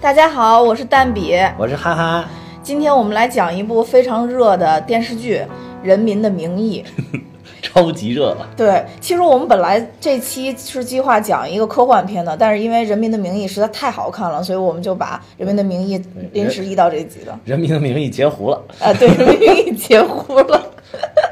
[0.00, 2.24] 大家好，我是蛋比，我是哈哈。
[2.62, 5.36] 今天我们来讲一部非常热的电视剧
[5.82, 6.82] 《人民的名义》。
[7.60, 8.34] 超级热。
[8.56, 15.98] 对，其实我们本来这期是计划讲一个科幻片的，但是因为《人民的名义》实在太好看了，所以我们就把《人民的名义》
[16.32, 17.38] 临时移到这集了。
[17.44, 18.62] 人民的名义截胡了。
[18.80, 20.62] 啊，对，《人民的名义》截胡了。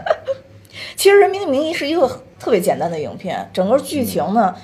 [0.94, 2.06] 其实《人民的名义》是一个
[2.38, 4.54] 特别简单的影片，整个剧情呢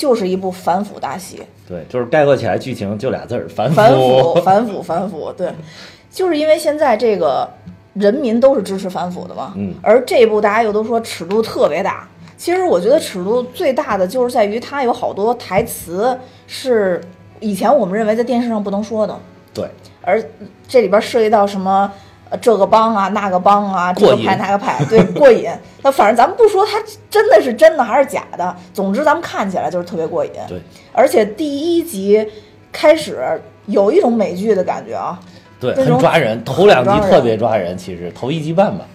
[0.00, 1.42] 就是一部反腐大戏。
[1.68, 3.74] 对，就是概括起来剧情就俩字儿：反腐。
[3.74, 5.32] 反腐，反腐，反腐。
[5.36, 5.52] 对，
[6.10, 7.48] 就是因为现在这个。
[7.94, 12.08] 人民都是支持反腐的嘛，嗯，而这部大家又都说尺度特别大。
[12.36, 17.00] 其实我觉得尺度最大的就是在于它有好多台词是
[17.40, 19.18] 以前我们认为在电视上不能说的，
[19.52, 19.68] 对。
[20.02, 20.22] 而
[20.68, 21.92] 这里边涉及到什么
[22.38, 25.50] 这个帮啊那个帮啊这个派那个派，对，过瘾。
[25.82, 26.78] 那反正咱们不说它
[27.08, 30.32] 真的是真的还是假的，总之咱们看起来就是特别过瘾。
[30.48, 30.60] 对，
[30.92, 32.26] 而且第一集
[32.70, 35.18] 开始有一种美剧的感觉啊。
[35.58, 38.86] 对，很抓人，头两集特别抓人，其实头一集半吧，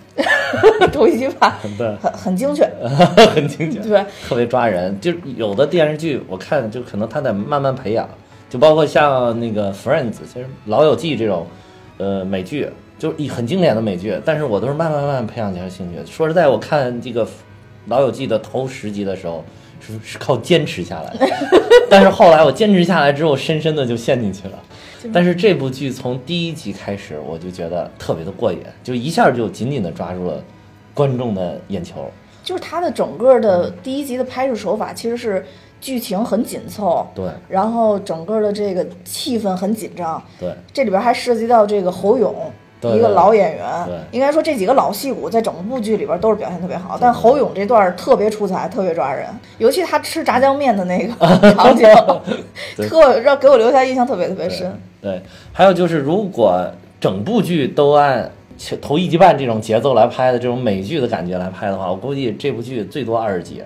[0.92, 2.68] 头一集半， 对，很很精确，
[3.36, 5.00] 很精确，对，特别抓人。
[5.00, 8.10] 就有的电视剧，我看就可能他在慢慢培养，
[8.50, 11.46] 就包括像那个《Friends》，其实《老友记》这种，
[12.00, 12.68] 呃，美剧，
[12.98, 16.00] 就是一很经典的美剧，但是我都是慢慢慢慢培养起来兴趣。
[16.12, 17.26] 说实在，我看这个
[17.88, 19.44] 《老友记》的头十集的时候，
[19.82, 21.28] 是是靠坚持下来的，
[21.90, 24.64] 但是后来我坚持下来之后，深深的就陷进去了。
[25.14, 30.42] 但是这部剧从第一集开始，我就觉得特别的过瘾，就一下就紧紧的抓住了
[30.94, 32.10] 观众的眼球。
[32.44, 35.46] 就是它的整个的第一集的拍摄手法，其实是
[35.82, 42.34] 剧情很紧凑，对，然后整个的这个气氛很紧张，对，这里边还涉及到这个侯勇。
[42.82, 43.66] 一个老演员，
[44.12, 49.28] 应该说这几个老戏骨在整部剧里边都是表现特别好，但侯勇这段特别出彩，特别抓人，
[49.58, 51.14] 尤其他吃炸酱面的那个
[51.54, 51.88] 场景，
[52.88, 54.80] 特让给我留下印象特别特别深。
[55.02, 55.22] 对，
[55.52, 56.64] 还有就是如果
[57.00, 58.32] 整部剧都按
[58.82, 63.64] 头一集半这种节奏来拍的这种美剧的感觉来拍的话，我估计这部剧最多二十集。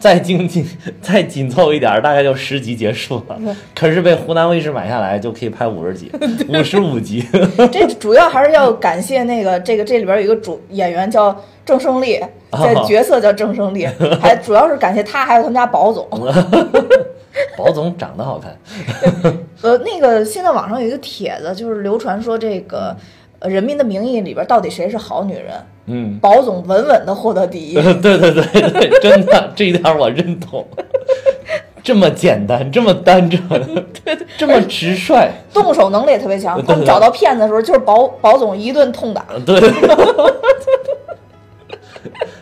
[0.00, 0.66] 再精紧
[1.02, 3.38] 再紧凑一点，大概就十集结束了。
[3.74, 6.10] 可是被湖南卫视买下来，就可以拍五十集，
[6.48, 7.22] 五十五集。
[7.70, 12.18] 这主要还是要感谢那个这个这里边有一个主演员叫郑胜利，
[12.50, 13.86] 这角色叫郑胜利，
[14.20, 16.08] 还主要是感谢他，还有他们家宝总。
[17.56, 18.56] 宝总长得好看。
[19.60, 22.78] 呃，那个现在网上有一个帖子，就是流传说这个。
[22.78, 22.96] 呃，
[23.48, 25.54] 《人民的名义》里边到底谁是好女人？
[25.86, 27.74] 嗯，宝总稳稳的获得第一。
[28.00, 30.66] 对对对对，真的这一点我认同。
[31.82, 33.48] 这么简单，这么单纯，
[34.04, 36.62] 对对，这么直率，动手能力也特别强。
[36.64, 39.24] 他们找到骗子的时候，就是保保总一顿痛打。
[39.46, 39.58] 对，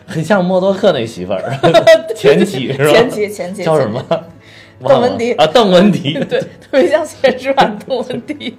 [0.05, 1.41] 很像默多克那媳妇儿，
[2.13, 2.91] 前妻是吧？
[2.91, 4.03] 前妻前妻叫什么？
[4.85, 8.57] 邓文迪啊，邓文迪，对，特别像现实版邓文迪。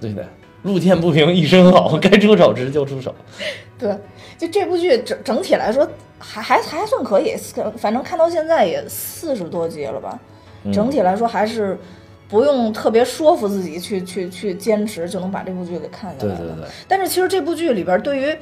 [0.00, 0.24] 对的。
[0.62, 3.14] 路见不平一声吼，该出手时就出手。
[3.78, 3.96] 对，
[4.36, 5.88] 就这部剧整整体来说
[6.18, 7.34] 还还还算可以，
[7.78, 10.18] 反正看到现在也四十多集了吧。
[10.70, 11.78] 整体来说还是
[12.28, 16.36] 不用特别说服自己去去去坚持就能把这部剧给看下来。
[16.36, 16.68] 对对对。
[16.86, 18.36] 但是其实这部剧里边对于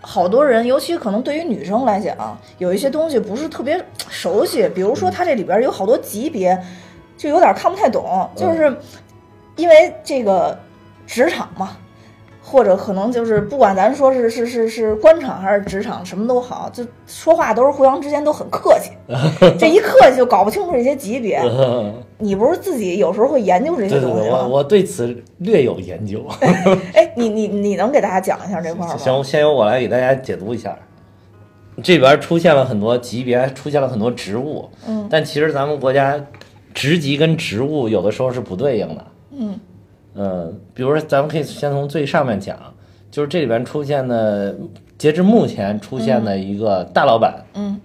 [0.00, 4.66] 好多人，尤其可能对于女生来讲，有一些东西不是特别熟悉。
[4.74, 6.58] 比如说它这里边有好多级别，
[7.18, 8.74] 就有点看不太懂，就是
[9.56, 10.58] 因为这个。
[11.06, 11.76] 职场嘛，
[12.42, 18.90] 或者可能就是不管咱说是是是是官场还是职场，什么都好，就说话都是互相之间都很客气。
[19.58, 21.40] 这一客气就搞不清楚这些级别。
[22.18, 24.38] 你不是自己有时候会研究这些东西吗？
[24.42, 26.24] 我我对此略有研究。
[26.94, 28.96] 哎，你你你能给大家讲一下这块吗？
[28.96, 30.76] 行，先由我来给大家解读一下。
[31.82, 34.68] 这边出现了很多级别，出现了很多职务。
[34.86, 35.08] 嗯。
[35.10, 36.22] 但其实咱们国家
[36.72, 39.04] 职级跟职务有的时候是不对应的。
[39.32, 39.58] 嗯。
[40.14, 42.56] 嗯，比如说，咱们可以先从最上面讲，
[43.10, 44.54] 就是这里边出现的，
[44.98, 47.80] 截至目前出现的一个大老板，嗯，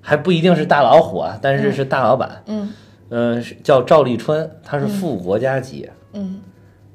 [0.00, 2.72] 还不一定是大老虎啊，但是是大老板，嗯，
[3.10, 6.40] 呃，叫赵立春，他是副国家级，嗯，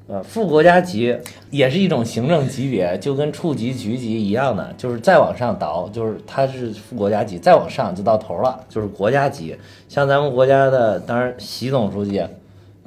[0.08, 1.16] 呃，副国家级
[1.50, 9.56] 也是一种行政级别，就跟处级、局级一样的，就是再往上倒，就是他是副国家级，再往上就到头了，就是国家级。
[9.88, 12.24] 像咱们国家的，当然习总书记。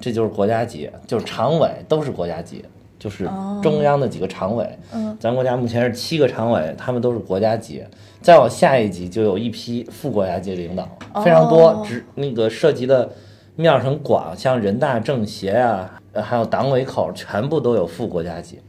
[0.02, 2.66] 这就是国家级，就是常委都是国家级，
[2.98, 3.30] 就是
[3.62, 4.68] 中央的几个常委。
[4.92, 7.84] 嗯，咱国家目前是七个常委，他们都是国家级。
[8.22, 10.90] 再往下一级就有一批副国家级领导，
[11.24, 13.10] 非常多，只那个涉及的
[13.56, 18.60] 面很广，像人大、政协啊，还有党委口，全部都有副国家级。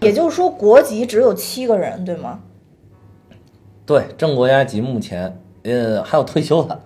[0.00, 2.40] 也就是说，国籍只有七个人，对吗？
[3.86, 5.40] 对，正国家级目前。
[5.64, 6.78] 呃，还有退休的，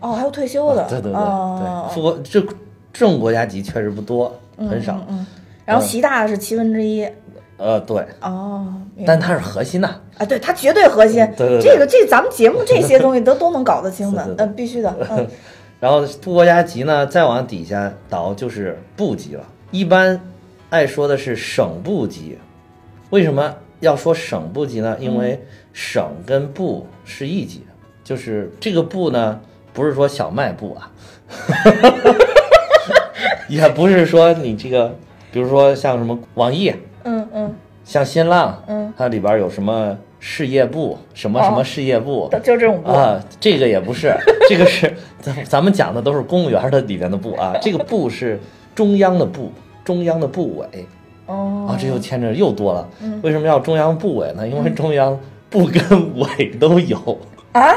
[0.00, 2.40] 哦，还有退休的，对对对对，副国这
[2.92, 4.98] 这种国家级确实不多，很少。
[5.08, 5.26] 嗯，
[5.64, 7.06] 然后习大是七分之一。
[7.56, 8.04] 呃，对。
[8.22, 8.74] 哦，
[9.06, 9.94] 但它是核心呐。
[10.16, 11.18] 啊，对，它绝对核心。
[11.36, 14.94] 对对对这个这咱们节目这些 东西都都能搞得清的是，的嗯，必须的。
[15.10, 15.26] 嗯
[15.78, 19.44] 然后副国家级呢，再往底下倒就是部级了。
[19.70, 20.20] 一般
[20.68, 22.38] 爱说的是省部级，
[23.10, 24.96] 为什么要说省部级呢？
[25.00, 25.42] 因为
[25.72, 27.62] 省跟部是一级，
[28.04, 29.40] 就是这个部呢，
[29.72, 30.90] 不是说小卖部啊，
[33.48, 34.94] 也不是说你这个，
[35.32, 36.72] 比如说像什么网易、
[37.04, 41.64] 嗯嗯，像新浪，嗯，它里边有什么事业部，什么什么哦。
[41.64, 42.90] 事业部，就这种部。
[42.90, 44.14] 啊，这个也不是，
[44.48, 48.38] 这个是咱咱们讲的都是公务员的里边的部啊， 这个部是
[48.74, 49.52] 中央的部，
[49.84, 50.66] 中央的部委。
[51.26, 51.68] 哦。
[51.70, 52.88] 啊，这又牵扯又多了。
[53.00, 53.20] 嗯。
[53.22, 54.46] 为什么要中央部委呢？
[54.46, 55.18] 因为中央
[55.48, 57.18] 部跟委都有，
[57.52, 57.74] 啊？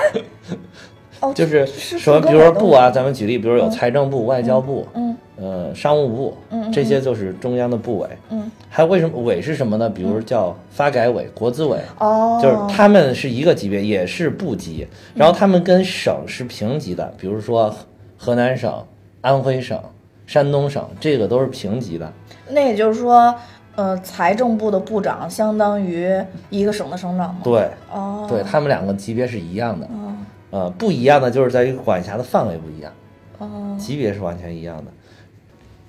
[1.24, 8.08] 哦，就是是什么，是比如说部啊，咱们举例，比如有财政部、外交部，嗯呃，商务部嗯嗯，这些就是中央的部委。
[8.30, 9.90] 嗯，还有为什么委是什么呢？
[9.90, 11.80] 比如叫发改委、国资委。
[12.00, 14.86] 哦，就是他们是一个级别，也是部级，
[15.16, 17.74] 然后他们跟省是平级的，比如说
[18.18, 18.86] 河南省、
[19.22, 19.80] 安徽省、
[20.28, 22.12] 山东省，这个都是平级的。
[22.50, 23.34] 那也就是说，
[23.76, 26.16] 呃，财政部的部长相当于
[26.50, 27.42] 一个省的省长吗？
[27.44, 30.14] 对，哦，对他们两个级别是一样的，哦
[30.54, 32.94] 呃，不一样的就是在于管辖的范围不一样，
[33.40, 34.92] 哦，级别是完全一样的。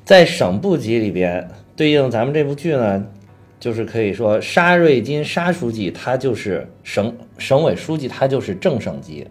[0.07, 1.47] 在省部级里边，
[1.77, 3.07] 对应咱们这部剧呢，
[3.61, 9.27] 就是可以说沙瑞金沙书记他就是省省委书记，他就是正省级。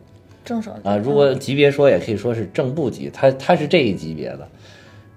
[0.46, 4.48] 正省啊，如果级别说也可以说是正部级，他他是这一级别的。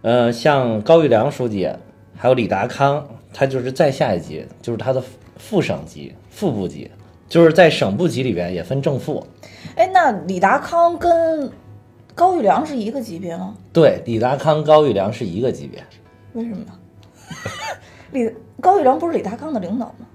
[0.00, 1.68] 呃，像高育良书记，
[2.16, 6.90] 还有李达康，他就是再下一级，就是他的副副省级、副部级，
[7.28, 9.26] 就是在省部级里边也分正副。
[9.76, 11.50] 哎，那李达康跟
[12.14, 13.54] 高育良是一个级别吗？
[13.72, 15.84] 对，李达康、高育良是一个级别，
[16.32, 16.72] 为什么呢？
[18.12, 20.06] 李高育良不是李达康的领导吗？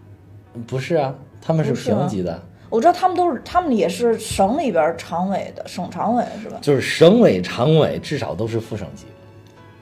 [0.65, 6.57] 不是啊，他们是平级的，我知道他们都是，他们也是省里边常委的，省常委是吧？
[6.61, 9.05] 就是省委常委至少都是副省级，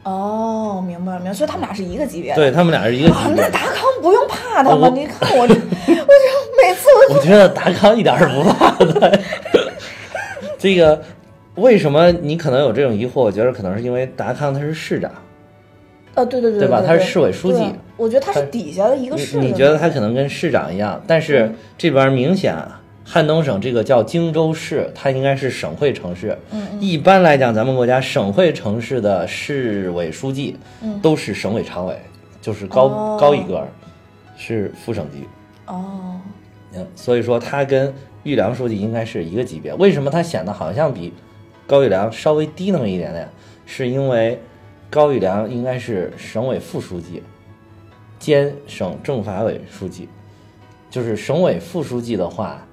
[0.03, 2.35] 哦，明白了明白，所以他们俩是一个级别的。
[2.35, 3.49] 对他们俩是一个啊，级别那。
[3.49, 4.89] 达康不用怕他吗？
[4.93, 5.95] 你看我这，我就
[6.61, 9.19] 每次我我觉得达康一点儿也不怕的。
[10.57, 11.01] 这个
[11.55, 13.21] 为什么你可能有这种疑惑？
[13.21, 15.11] 我觉得可能是因为达康他是市长，
[16.15, 19.43] 呃，对对对对对吧他是市委书记我觉得他是底下的一个市的。
[19.43, 22.78] 你觉得他可能跟市长一样，但是这边明显啊，
[23.11, 26.37] 汉东省这个叫荆州市，它应该是省会城市。
[26.51, 31.99] 嗯一般来讲，咱们国家省会城市的市委书记嗯都是省委常委，
[32.39, 33.67] 就是高、哦高一个儿，
[34.37, 35.23] 是副省级。
[35.65, 36.21] 哦，
[36.75, 37.91] 嗯，所以说他跟
[38.21, 39.73] 玉良书记应该是一个级别。
[39.73, 41.11] 为什么他显得好像比
[41.65, 43.27] 高玉良稍微低那么一点点？
[43.65, 44.39] 是因为
[44.87, 47.23] 高玉良应该是省委副书记
[48.19, 50.07] 兼省政法委书记，
[50.91, 52.63] 就是省委副书记的话，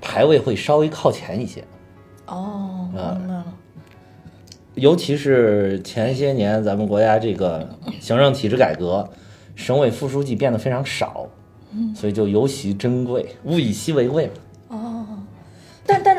[0.00, 1.64] 排位会稍微靠前一些。
[2.26, 3.44] 哦，嗯明白了。
[4.74, 7.68] 尤其是前些年咱们国家这个
[8.00, 9.06] 行政体制改革，
[9.56, 11.26] 省委副书记变得非常少，
[11.94, 14.32] 所以就尤其珍贵，物以稀为贵嘛。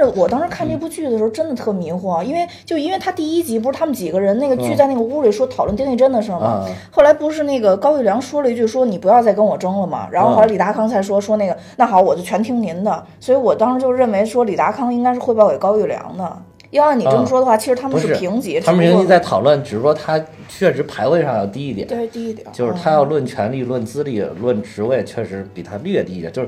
[0.09, 16.37] 我当时看这部剧的时候，真的特迷惑，因为就因为他第一集不是他们几个人那个聚在那个屋里说讨论丁义珍的事儿后来不是那个高育良说了一句说你不要再跟我争了嘛，然后后来李达康才说说那个那好我就全听您的，所以我当时就认为说李达康应该是汇报给高育良的。
[16.71, 20.17] 要按你这么说的话，其实他们是平级，他们平级只不过在讨论，只是说他
[20.47, 26.47] 确实排位上要低一点，对低一点，就是他要论权力、论资历、论职位，确实比他略低一点，就是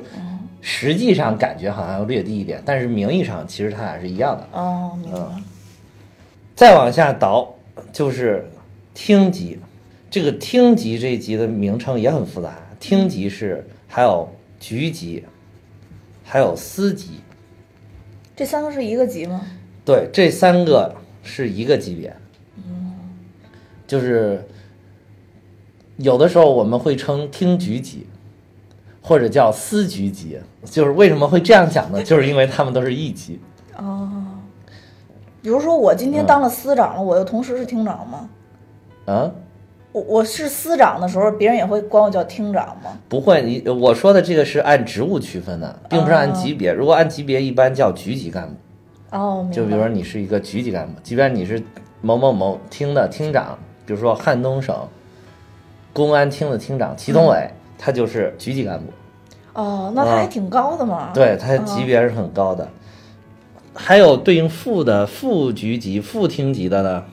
[0.66, 4.48] 实际上感觉好像要略低一点，但是名义上其实他俩是一样的。
[4.58, 5.42] 哦，明白了。
[6.56, 7.54] 再往下倒
[7.92, 8.50] 就是
[8.94, 9.60] 厅级，
[10.10, 15.26] 这个厅级这一级的名称也很复杂，厅级是还有局级，
[16.24, 17.20] 还有司级，
[18.34, 19.46] 这三个是一个级吗？
[19.84, 22.16] 对，这三个是一个级别。
[22.56, 22.94] 嗯
[23.86, 24.48] 就是
[25.98, 28.08] 有的时候我们会称厅局级，
[29.04, 30.40] 或者叫司局级。
[30.66, 32.02] 就是为什么会这样讲呢？
[32.04, 33.40] 就是因为他们都是一级。
[33.78, 34.10] 哦，
[35.42, 38.30] 比如说我今天当了司长了，我又同时是厅长吗？
[39.06, 39.30] 啊，
[39.92, 42.98] 我我是司长的时候，别人也会管我叫厅长吗？
[43.10, 46.72] 不会，你我说的这个是按职务区分的，并不是按级别。
[46.72, 48.56] 如果按级别，一般叫局级干部。
[49.18, 51.62] 哦，就比如说你是一个局级干部，即便你是
[52.02, 54.88] 某某某厅的厅长，比如说汉东省
[55.92, 58.92] 公安厅的厅长祁同伟，他就是局级干部。
[59.54, 61.12] 哦，那他还挺高的嘛。
[61.14, 62.68] 对，他级别是很高的。
[63.76, 67.04] 还有对应副的副局级、副厅级的呢，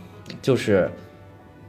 [0.42, 0.90] 就是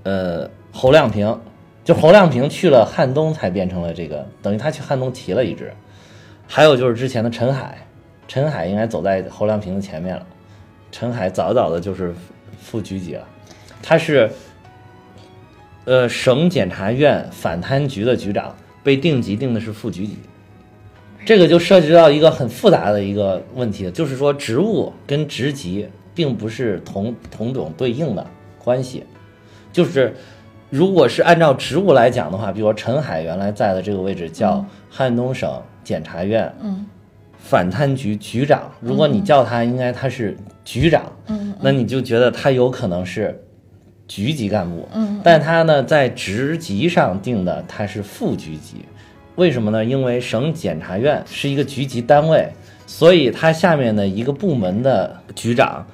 [0.03, 1.39] 呃侯亮平，
[1.83, 5.73] 就侯亮平去了汉东才变成了这个，等于他去汉东提了一职。
[6.47, 7.77] 还有就是之前的陈海，
[8.27, 10.25] 陈海应该走在侯亮平的前面了。
[10.91, 12.13] 陈海早早的就是
[12.61, 13.25] 副局级了，
[13.81, 14.29] 他是
[15.85, 20.17] 呃省检察院反贪局的局长，被定级定的是副局级。
[21.25, 28.25] 这个就涉及到一个很复杂的一个问题，就是说职务跟职级并不是同同种对应的
[28.57, 29.03] 关系，
[29.71, 30.15] 就是
[30.69, 36.85] 如果是按照职务来讲的话，比如说陈海原来在的这个位置叫汉东省检察院嗯。
[37.43, 41.53] 反贪局局长，如果你叫他，应该他是局长，嗯。
[41.59, 43.43] 那你就觉得他有可能是
[44.11, 48.83] 局级干部，嗯但他呢在职级上定的他是副局级，
[49.35, 49.85] 为什么呢？
[49.85, 52.45] 因为省检察院是一个局级单位，
[52.85, 55.87] 所以他下面的一个部门的局长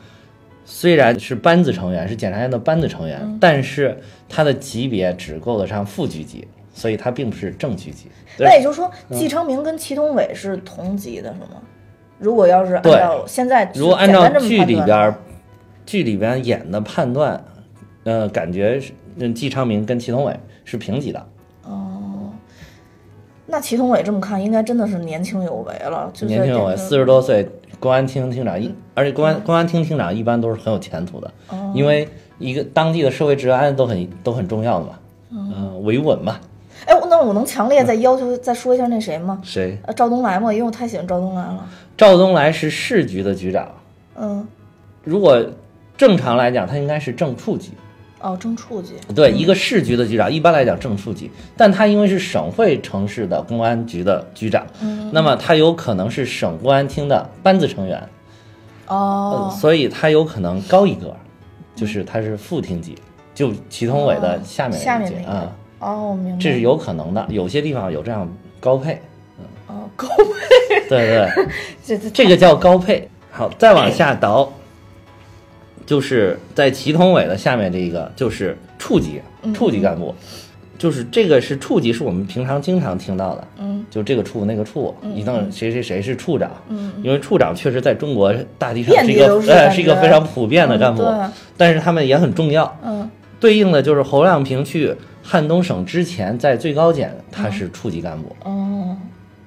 [0.66, 3.96] 虽然是班子成员，是检察院的班子成员，但是
[4.28, 8.08] 他的级别只够得上副局级，所以他并不是正局级。
[8.40, 11.62] 那也就是说，季昌明跟祁同伟是同级的，是吗？
[12.18, 15.14] 如果要是按照现在如果按照剧里边儿，
[15.86, 17.40] 剧里边演的判断，
[18.08, 20.34] 呃，感觉是嗯季昌明跟祁同伟
[20.64, 21.20] 是平级的。
[21.66, 22.32] 哦，
[23.46, 27.46] 那祁同伟这么看，应该真的是年轻有为了，就是年轻有为，四十多岁，
[27.82, 32.08] 公安厅厅长一，而且公安公安厅厅长一般都是很有前途的，哦因为
[32.40, 35.00] 一个当地的社会治安都很都很重要的嘛，
[35.32, 36.40] 嗯、维稳嘛。
[36.86, 39.42] 哎，那我能强烈再要求再说一下那谁吗？
[39.44, 39.78] 谁？
[39.86, 40.54] 呃，赵东来吗？
[40.54, 41.68] 因为我太喜欢赵东来了。
[41.98, 43.70] 赵东来是市局的局长，
[44.16, 44.48] 嗯，
[45.04, 45.44] 如果
[45.98, 47.72] 正常来讲，他应该是正处级。
[48.20, 48.94] 哦，正处级。
[49.14, 58.10] 对，一个市局的局长，一般来讲正处级，但他因为是省会城市的公安局的局长，嗯那么他有可能是省公安厅的班子成员，
[58.88, 61.16] 哦，所以他有可能高一格，
[61.76, 62.96] 就是他是副厅级，
[63.36, 66.42] 就祁同伟的下面下面啊，哦，明白。
[66.42, 68.28] 这是有可能的，有些地方有这样
[68.60, 69.00] 高配，
[69.38, 70.90] 嗯哦，高配。
[70.90, 71.48] 对对，
[71.86, 73.08] 这这这个叫高配。
[73.30, 74.52] 好，再往下倒，
[75.88, 79.52] 就是在祁同伟的下面这一个就是处级，嗯。
[79.54, 80.14] 处级干部，
[80.78, 93.10] 就是这个是处级，是我们平常经常听到的，嗯，就这个处那个处，一定谁谁谁是处长，嗯，因为处长确实在中国大地上是一个呃是一个非常普遍的干部，嗯但是他们也很重要，嗯。
[93.40, 98.98] 对应的就是侯亮平去汉东省之前，在最高检他是处级干部，哦。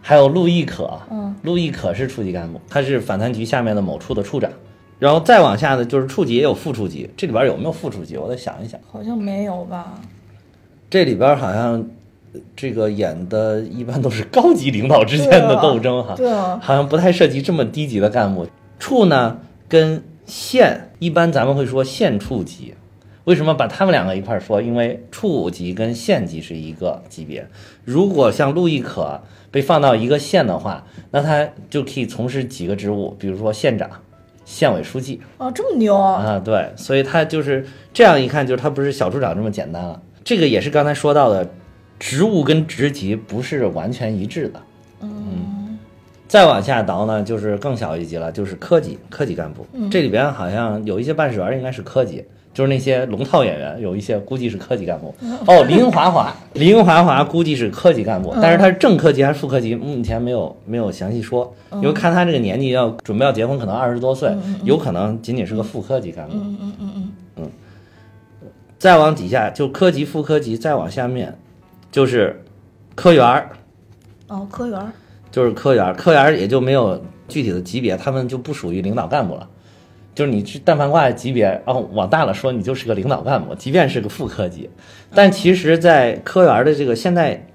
[0.01, 1.35] 还有陆亦可，嗯。
[1.43, 4.51] 陆亦可是处级干部，他是反贪局下面的某处的处长。
[5.01, 8.17] 然后再往下呢，就是处级也有副处级，这里边有没有副处级？
[8.17, 8.79] 我再想一想。
[8.89, 9.99] 好像没有吧？
[10.89, 11.85] 这里边好像
[12.33, 18.47] 呃这个演的一般都是高级领导之间的斗争哈，对啊，好像不太涉及这么低级的干部。
[18.79, 19.39] 处呢
[19.69, 22.75] 跟县一般咱们会说县处级，
[23.25, 24.61] 为什么把他们两个一块儿说？
[24.61, 27.47] 因为处级跟县级是一个级别。
[27.85, 33.89] 如果像陆亦可被放到一个县的话，那他就可以从事几个职务，比如说县长、
[34.45, 36.23] 县委书记哦，这么牛啊！
[36.23, 40.01] 啊，对，所以他就是这样一看，就是他不是小处长这么简单了。
[40.25, 41.49] 这个也是刚才说到的，
[41.99, 44.61] 职务跟职级不是完全一致的。
[45.03, 45.79] 嗯
[46.29, 49.67] 再往下倒呢，就是更小一级了，就是科级科级干部。
[49.91, 55.15] 这里边好像有一些办事员应该是科级，就是那些龙套演员，有一些估计是科级干部。
[55.47, 66.35] 哦，林华华， 林华华估计是科级干部，但是他是正科级还是副科级，目前没有没有详细说，因为看他这个年纪要准备要结婚，可能二十多岁，有可能仅仅是个副科级干部。
[66.35, 67.13] 嗯嗯嗯嗯。
[67.37, 67.51] 嗯。
[68.79, 71.39] 再往底下就科级、副科级，再往下面
[71.93, 72.43] 就是
[72.95, 73.51] 科员儿，
[74.29, 74.91] 哦，科员儿。
[75.31, 79.49] 就是科员儿，科员儿也就没有具体的级别，他们就不属于领导干部了。
[80.15, 84.69] 就是你去但凡挂级别，哦，往大了说，你就是个领导干部，即便是个副科级。
[85.15, 87.47] 但其实，在科员的这个现在，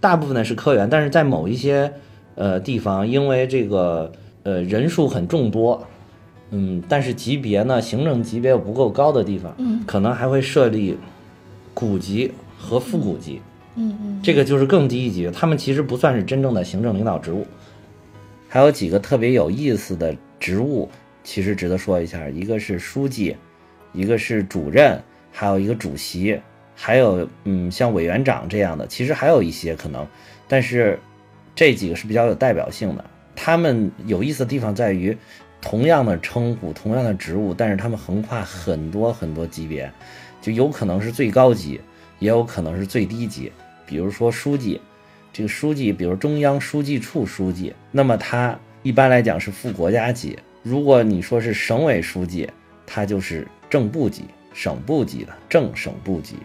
[0.00, 1.92] 大部分呢是科员，但是在某一些
[2.34, 5.86] 呃地方，因为这个呃人数很众多，
[6.50, 10.96] 嗯，但是级别呢，行政级别又不够高的地方，嗯，可能还会设立
[11.74, 13.40] 股级和副股级。
[13.74, 17.46] 嗯嗯这个就是更低一级，他们其实不算是真正的行政领导职务。
[18.46, 20.86] 还有几个特别有意思的职务，
[21.24, 23.36] 其实值得说一下，一个是书记，
[23.92, 25.00] 一个是主任，
[25.30, 26.40] 还有一个主席，
[26.74, 30.06] 还有嗯像委员长这样的，其实还有一些可能，
[30.48, 30.98] 但是
[31.54, 33.04] 这几个是比较有代表性的。
[33.34, 35.16] 他们有意思的地方在于，
[35.60, 39.90] 同样的称呼，同样的职务，但是他们横跨很多很多级别，
[40.40, 41.80] 就有可能是最高级，
[42.18, 43.50] 也有可能是最低级。
[43.86, 44.80] 比如说书记，
[45.32, 50.38] 这个书记，比如中央书记处书记，那么他一般来讲是副国家级。
[50.62, 52.48] 如果你说是省委书记，
[52.86, 54.24] 他就是正部级。
[54.54, 56.36] 省部级的，正省部级。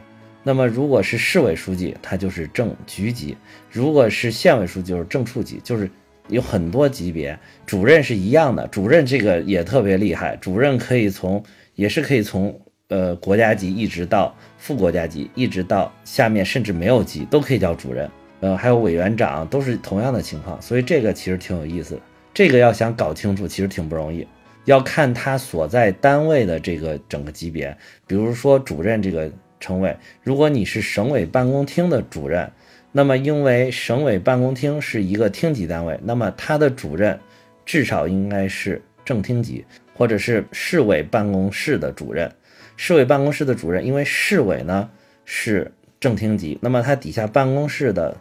[0.41, 3.35] 那么如果是市委书记，他就是正局级；
[3.69, 5.91] 如果是县委书记，就是正处级，就是
[6.29, 7.37] 有很多级别。
[7.65, 11.43] 主任是一样的，主任这个也特别厉害，主任可以从
[11.75, 12.57] 也是可以从
[12.87, 18.09] 呃国家级一直到副国家级，一直到下面甚至没有级都可以叫主任。
[18.39, 22.01] 呃，还有委员长都是同样的情况，所以这个其实挺有意思的。
[22.37, 24.27] 这个要想搞清楚，其实挺不容易，
[24.65, 27.75] 要看他所在单位的这个整个级别。
[28.05, 29.27] 比如说主任这个
[29.59, 32.47] 称谓，如果你是省委办公厅的主任，
[32.91, 37.19] 那么因为省委办公厅是一个厅级单位，那么他的主任
[37.65, 39.65] 至少应该是正厅级，
[39.95, 42.31] 或者是市委办公室的主任。
[42.75, 44.87] 市委办公室的主任，因为市委呢
[45.25, 48.15] 是正厅级，那么他底下办公室的。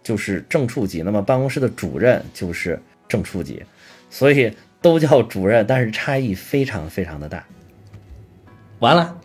[0.00, 3.62] 就是正处级，那么办公室的主任就是正处级，
[4.10, 7.44] 所以都叫主任，但是差异非常非常的大。
[8.80, 9.16] 完了，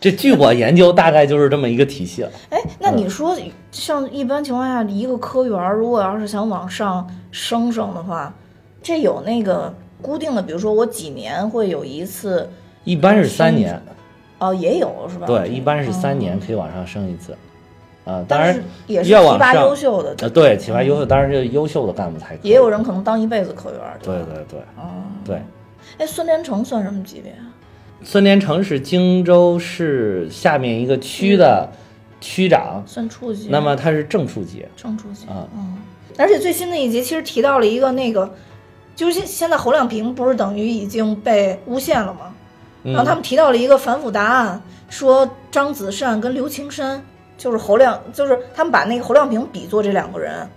[0.00, 2.30] 这据我研究，大概就是这么一个体系了。
[2.50, 3.36] 哎，那你说，
[3.70, 8.34] 像一般情况下，一个科员如果要是想往上升升的话，
[8.82, 12.50] 这有那个固定的，比如说我几年会有一次？
[12.82, 13.80] 一般是三年。
[14.40, 15.26] 哦，也有是吧？
[15.28, 17.36] 对，一般是三年可以往上升一次。
[18.04, 22.36] 啊，当然也是提拔优秀的，呃，对，提拔优秀，当然就优秀的干部才。
[22.42, 25.40] 也有人可能当一辈子科员，对对对，啊，对。
[25.98, 27.46] 哎，孙连成算什么级别啊？
[28.02, 31.68] 孙连成是荆州市下面一个区的
[32.20, 33.48] 区长，算处级。
[33.50, 35.46] 那么他是正处级，正处级啊。
[35.54, 35.76] 嗯，
[36.18, 38.34] 而且最新的一集其实提到了一个那个，
[38.96, 42.34] 就是现现在侯亮平不是等于已经被诬陷了吗？
[42.82, 47.00] 然后他们提到了一个反腐答案，说张子善跟刘青山。
[47.36, 50.48] 就是侯亮，就是他们把那个侯亮平比作这两个人，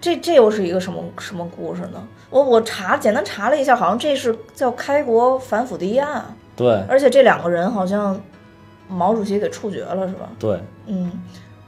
[0.00, 2.06] 这这又是一个什么什么故事呢？
[2.30, 6.24] 我我查简单查了一下，好像这是叫开国反腐第一案。
[6.56, 8.18] 对，而且这两个人好像
[8.88, 10.30] 毛主席给处决了，是吧？
[10.38, 11.12] 对，嗯，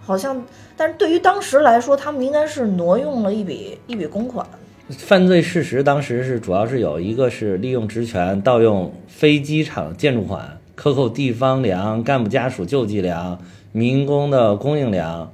[0.02, 0.42] 好像，
[0.76, 4.46] 但是对于当时来说，他们应该是挪用了一笔一笔公款。
[4.90, 13.38] 犯罪事实当时是主要是有一个是利用职权盗用飞机场建筑款，克扣地方粮、干部家属救济粮。
[13.76, 15.32] 民工的供应粮，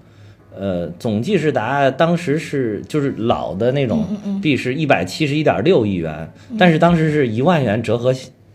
[0.58, 4.06] 呃，总计是达当时是就是老的那种
[4.40, 6.26] 币是一百七十一点六亿元，
[6.58, 8.14] 但是当时是一万元折合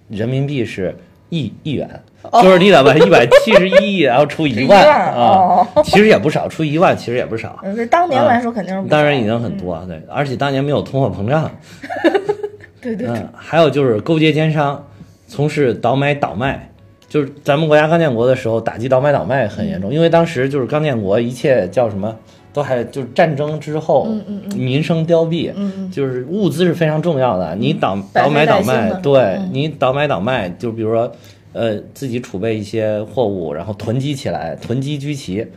[0.10, 0.96] 人民币是
[1.30, 1.88] 一亿元，
[2.42, 7.64] 就是你得把一百七十一亿然后除一万 啊，其实也不少，除一万其实也不少。
[7.92, 11.52] 当年来说肯定是当然已经很多对，而且当年没有通货膨胀。
[12.82, 13.08] 对对。
[13.08, 14.84] 嗯，还有就是勾结奸商，
[15.28, 16.72] 从事倒买倒卖。
[17.16, 22.14] 就是咱们国家刚建国的时候，打击倒买倒卖很严重，因为当时就是刚建国，一切叫什么
[22.52, 25.54] 都还就是战争之后，嗯嗯民生凋敝，
[25.90, 27.56] 就是物资是非常重要的。
[27.56, 31.10] 你倒倒买倒卖，对你倒买倒卖，就比如说，
[31.54, 35.48] 呃，自己储备一些货物，然后囤积起来，囤积居奇。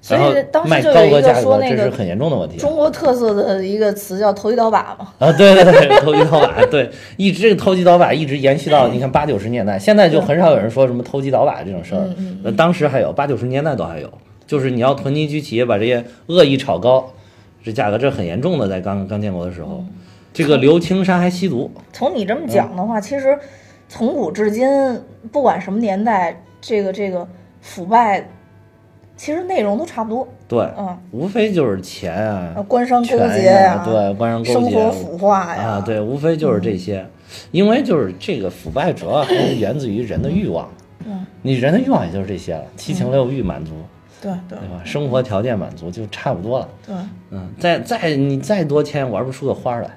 [0.00, 5.08] 所以当时就有一个说那个很严重的问题，中国特色的一个词叫投机倒把嘛。
[5.18, 12.08] 啊，对对对，投机倒把，对，一直这个投机倒把一直延续到你看八九十年代，现在就很少有人说什么投机倒把这种事儿。
[12.42, 14.08] 那当时还有，八九十年代都还有，
[14.46, 17.12] 就是你要囤积居奇，把这些恶意炒高，
[17.62, 19.84] 这价格这很严重的，在刚刚建国的时候，
[20.32, 21.70] 这个刘青山还吸毒。
[21.92, 23.36] 从你这么讲的话，其实
[23.88, 24.66] 从古至今，
[25.32, 27.26] 不管什么年代，这个这个
[27.60, 28.30] 腐败。
[29.18, 37.04] 其实内容都差不多，对，嗯，无非就是钱啊，官商勾结呀，对，官商勾结，生活腐化呀，啊，对，无非就是这些，
[37.50, 40.70] 因为就是这个腐败主要还是源自于人的欲望，
[41.04, 43.72] 嗯，你人的欲望也就是这些了，七情六欲满足，
[44.22, 44.80] 对对，对吧？
[44.84, 46.94] 生活条件满足就差不多了，对，
[47.32, 49.90] 嗯，再再你再多钱玩不出个花来，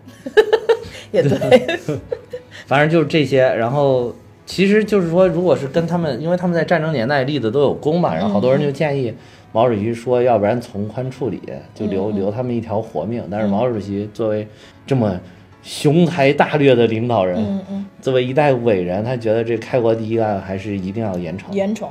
[1.14, 1.78] 也对，
[2.66, 4.12] 反正就是这些，然后。
[4.45, 9.13] 其实就是说，如果是跟他们，因为他们在战争年代立的都有功嘛，然后好多人就建议
[9.54, 11.41] 毛主席说，要不然从宽处理，
[11.73, 13.23] 就留留他们一条活命。
[13.32, 14.45] 但是毛主席作为
[14.86, 15.17] 这么
[15.62, 17.62] 雄才大略的领导人，
[18.01, 21.88] 作为一代伟人，他觉得这开国第一案还是一定要严惩，严惩，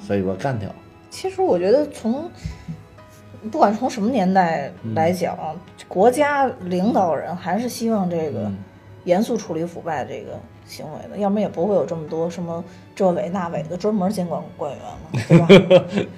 [0.00, 0.70] 所以我干掉。
[1.10, 2.30] 其实我觉得从
[3.50, 5.36] 不管从什么年代来讲，
[5.88, 8.50] 国家领导人还是希望这个
[9.04, 10.38] 严肃处理腐败这个。
[10.66, 12.62] 行为的，要不然也不会有这么多什么
[12.94, 14.98] 这委那委的专门监管官员了，
[15.28, 15.46] 对吧？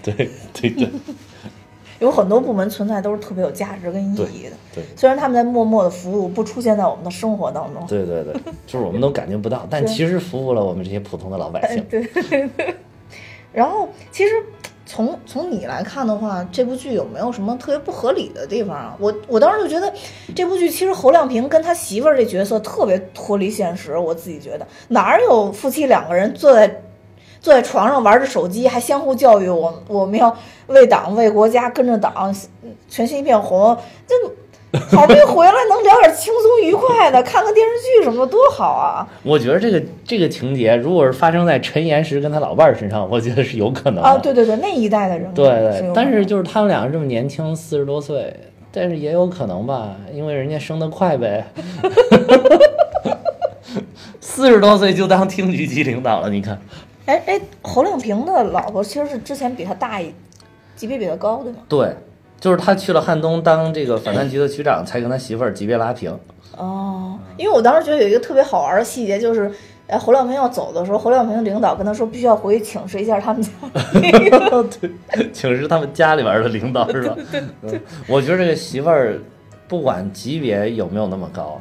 [0.03, 0.15] 对
[0.53, 0.91] 对对，
[2.01, 4.57] 有很多部门存在都是特别有价值跟意义的。
[4.75, 7.85] 对，虽然他们在默默的服务，不出现在我们的生活当中。
[7.87, 8.35] 对对对，
[8.67, 11.85] 就是我们都感觉不到， 但其实服务了我们这些普通的老百姓。
[11.89, 12.75] 对对对。
[13.53, 14.33] 然后，其实。
[14.95, 18.97] 从从你来看的话，这部剧有没有什么特别不合理的地方啊？
[19.01, 19.93] 我我当时就觉得
[20.37, 23.99] 这部剧其实侯亮平跟他媳妇儿这角色特别脱离现实。
[23.99, 26.81] 我自己觉得哪儿有夫妻两个人坐在
[27.41, 30.37] 坐在床上玩着手机，还相互教育我我们要
[30.69, 32.33] 为党为国家跟着党，
[32.89, 33.77] 全心一片红。
[34.07, 34.15] 就
[34.91, 39.07] 好不容易回来，能聊点轻松愉快的，看个电视剧什么的，多好啊！
[39.23, 44.03] 我觉得这个这个情节，如果是发生在陈岩石跟他老伴儿身上，我觉得是有可能。
[44.03, 48.35] 啊，对对对，那一代的人物对，对但是就是他们两个这么年轻，四十多岁，
[48.73, 51.45] 但是也有可能吧，因为人家生得快呗。
[54.21, 56.61] 四十多岁就当厅局级领导了，你看。
[57.07, 60.13] 哎哎，侯亮平的老婆其实是之前比他大一
[60.75, 61.59] 级别比他高，对吗？
[61.69, 61.95] 对，
[62.41, 66.17] 就是他去了汉东当这个反贪局的局长，才跟他媳妇儿级别拉平。
[66.57, 69.51] 哦，因为我当时觉得有一个特别好玩的细节，就是，
[69.89, 73.51] 哎，侯亮平要走的时候，侯亮平的领导跟他说，必须要回去请示一下他们家
[73.95, 77.17] 那个 对，请示他们家里边的领导是吧？
[77.63, 79.19] 嗯，我觉得这个媳妇儿
[79.67, 81.61] 不管级别有没有那么高，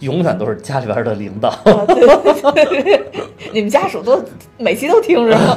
[0.00, 1.50] 永远都是家里边的领导。
[1.50, 3.04] 啊对对对，
[3.52, 4.20] 你们家属都
[4.58, 5.56] 每期都听是吗？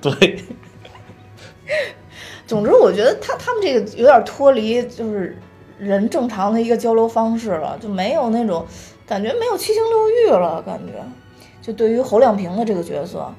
[0.00, 0.42] 对，
[2.46, 5.36] 总之，我觉得他他们这个有点脱离就是
[5.78, 8.64] 人正常的一个交流方式了，就没有那种
[9.06, 10.94] 感觉，没有七情六欲了，感觉。
[11.60, 13.30] 就对于侯亮平的这个角色，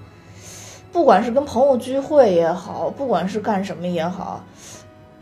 [0.92, 4.44] 不管是跟朋友聚会也好，不管是干什么也好，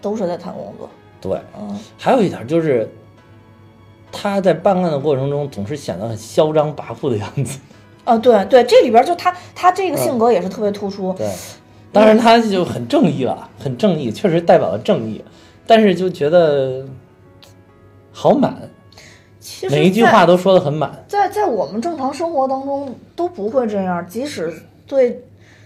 [0.02, 0.90] 都是在谈工作。
[1.22, 2.90] 对，嗯，还有一点就是，
[4.12, 7.60] 他在办案的过程中总是显得很嚣张跋扈的样子。
[8.04, 11.14] 啊，对对，这里边就他他这个性格也是特别突出。
[11.18, 11.30] 对，
[11.92, 15.24] 当然他就很正义了，很正义，确实代表了正义，
[15.66, 16.86] 但是就觉得
[18.12, 18.70] 好满，
[19.40, 21.04] 其实每一句话都说的很满。
[21.08, 24.54] 在在我们正常生活当中都不会这样，即使
[24.86, 25.24] 对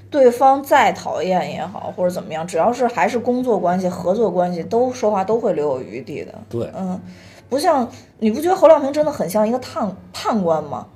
[0.10, 6.34] 对方再讨厌也好，或者怎么样，只要是还是工作关系、合作关系，都说话都会留有余地的。
[6.50, 7.00] 对，嗯，
[7.50, 10.88] 不像你不觉得侯亮平真的很像一个判判官吗？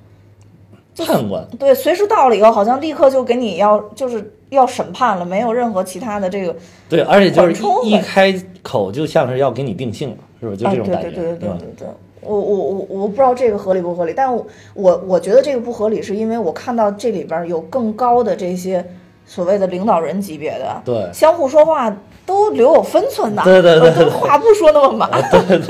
[1.04, 6.54] 判官，对，随时到了以后，好像立刻就给你要就是要审判了，没有任何其他的这个
[6.88, 10.56] 对，而且就是一一开口就像是要给你定性了，是不是？
[10.56, 11.56] 就啊，这种感觉，对对对对对吧？
[11.58, 11.88] 对对，
[12.22, 18.84] 我我我我不知道这个合理不合理，但我我我觉得这个不合理，是因为我看到这里边儿有更高的这些
[19.26, 25.10] 所谓的领导人级别的，对相互说话都留有分寸的，对对对话不说那么满，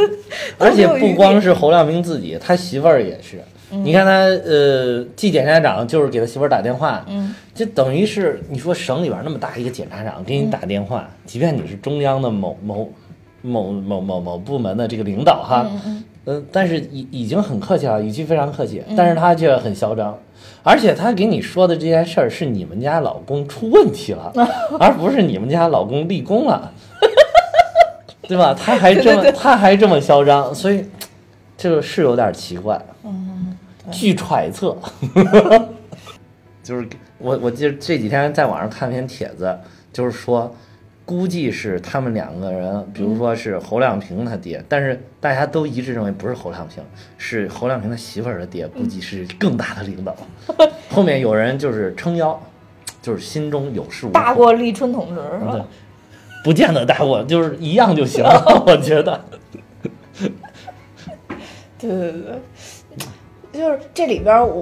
[0.59, 3.43] 而且不光是侯亮平自己，他媳妇儿也是。
[3.71, 4.13] 你看他
[4.49, 12.89] 呃，季检察长就是给他媳妇儿打电话，嗯，就等于是你说省里边那么大一个检察长给你打电话，即便你是中央的某某
[13.43, 20.17] 某某某某部门的这个领导哈，嗯嗯呃，但是已已经很客气了，语气非常客气，但是他却很嚣张，
[20.63, 24.33] 而且他给你说的这件事儿是你们家老公出问题了，
[24.79, 26.73] 而不是你们家老公立功了，
[28.29, 28.55] 对吧？
[28.55, 30.85] 他还这么他还这么嚣张，所以
[31.57, 33.26] 这个是有点奇怪，嗯，
[33.91, 34.77] 据揣测，
[36.63, 39.59] 就是我我记得这几天在网上看篇帖子，
[39.93, 40.55] 就是说。
[41.09, 46.83] 估计是他们两个人，比如说是侯亮平他爹，但是大家都一致认为不是侯亮平，
[47.17, 50.17] 是侯亮平他媳妇儿的爹，估计是更大的领导。
[50.91, 52.37] 后面有人就是撑腰，
[53.01, 55.67] 就是心中有恃无，大过立春同志是对吧？，
[56.43, 59.25] 不见得大过，就是一样就行了， 我觉得。
[61.79, 62.41] 对对对对，
[63.57, 64.55] 就是这里边儿我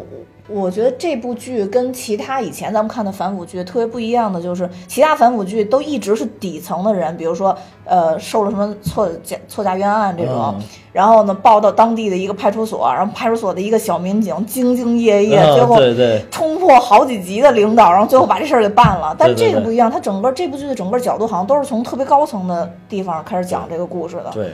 [0.46, 19.16] 我我觉得这部剧跟其他以前咱们看的反腐剧特别不一样的，就是其他反腐剧都一直是底层的人，比如说呃受了什么错假错假冤案这种，嗯然后呢报到当地的一个派出所，然后派出所的一个小民警兢兢业业，嗯最后对对冲破好几级的领导，然后最后把这事儿给办了。
[19.18, 24.30] 但这个不一样，它整个这部剧的整个角度好像都是从特别高层的地方开始讲这个故事的。
[24.32, 24.52] 对，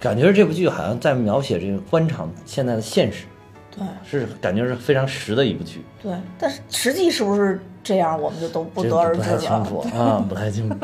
[0.00, 3.26] 感觉这部剧好像在描写这个官场现在的现实，
[3.76, 9.66] 对是感觉是非常实的一部剧，对，但是实际是不是这样，我们就都不得而知不太清了。
[9.66, 10.76] 楚啊，不太清楚。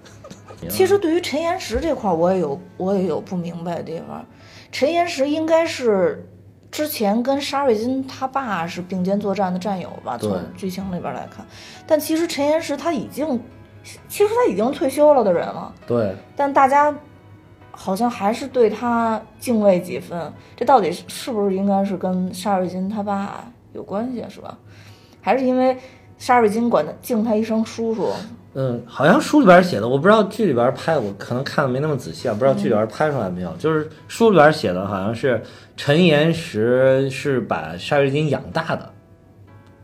[0.68, 4.24] 其实对于陈岩石这块儿，我也有我也有不明白的地方。
[4.72, 6.28] 陈岩石应该是
[6.70, 10.18] 之前跟沙瑞金他爸是并肩作战的战友吧？
[10.18, 11.46] 从剧情里边来看，
[11.86, 13.40] 但其实陈岩石他已经，
[14.08, 16.94] 其实他已经退休了的人了，对，但大家
[17.76, 20.32] 好像还是对他敬畏几分。
[20.56, 24.58] 这到底是是不是应该是跟沙瑞金他爸有关系，是吧？
[25.20, 25.76] 还是因为
[26.18, 28.10] 沙瑞金管他敬他一声叔叔？
[28.54, 33.54] 嗯，好像书里边写的，我不知道剧里边拍，我可能看的没那么仔细啊，不知道剧里边拍出来没有。
[33.58, 35.42] 就是书里边写的，好像是
[35.76, 38.90] 陈岩石是把沙瑞金养大的，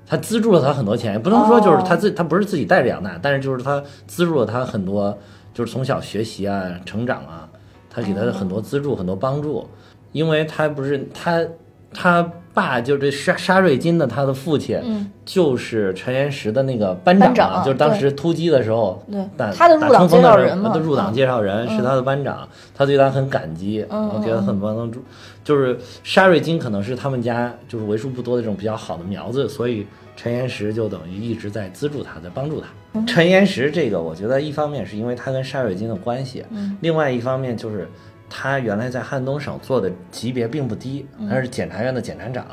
[0.07, 5.18] 他资助了他很多钱，也不能说就是他自、他不是自己带着养大，但是就是他资助了他很多，
[5.52, 7.46] 就是从小学习啊、成长啊，
[7.94, 9.68] 他给他的很多资助、很多帮助，
[10.12, 11.44] 因为他不是他
[11.92, 21.14] 他爸就这沙沙瑞金的他的父亲，嗯，就是陈岩石的那个班长，班长就是当时突击的时候，对打他的入党打冲锋介绍人嘛的入党嗯。
[21.14, 25.02] 介绍人是他的班长，他对他很感激，嗯我觉得很帮助。
[25.44, 32.66] 就是沙瑞金可能是他们家就是为数不多的这种比较好的苗子，所以陈岩石就等于一直在资助他，在帮助他。
[32.94, 37.88] 嗯陈岩石这个，我觉得一方面是因为他跟沙瑞金的关系，嗯另外一方面就是
[38.29, 42.46] 他原来在汉东省做的级别并不低，嗯他是检察院的检察长。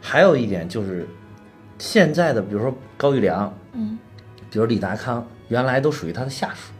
[0.00, 1.06] 还有一点就是，
[1.78, 3.98] 现在的比如说高育良，嗯，
[4.50, 6.72] 比如李达康，原来都属于他的下属。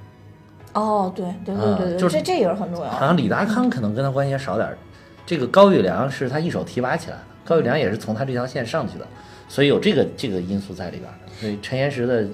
[0.75, 4.79] 哦，对对对对对，啊就是这这也是很重要好像李达康可能跟他关系也少点儿，
[5.27, 9.07] 这个高育良是他一手提拔起来的，高育良也是从他这条线上去的，
[9.53, 11.12] 所以有这个这个因素在里边儿。
[11.38, 12.25] 所以陈岩石的，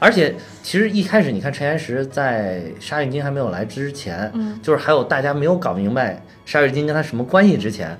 [0.00, 0.34] 而且
[0.64, 7.96] 其实一开始你看陈岩石在沙运金还没有来之前，嗯，就是还有大家没有搞明白沙运金跟他什么关系之前，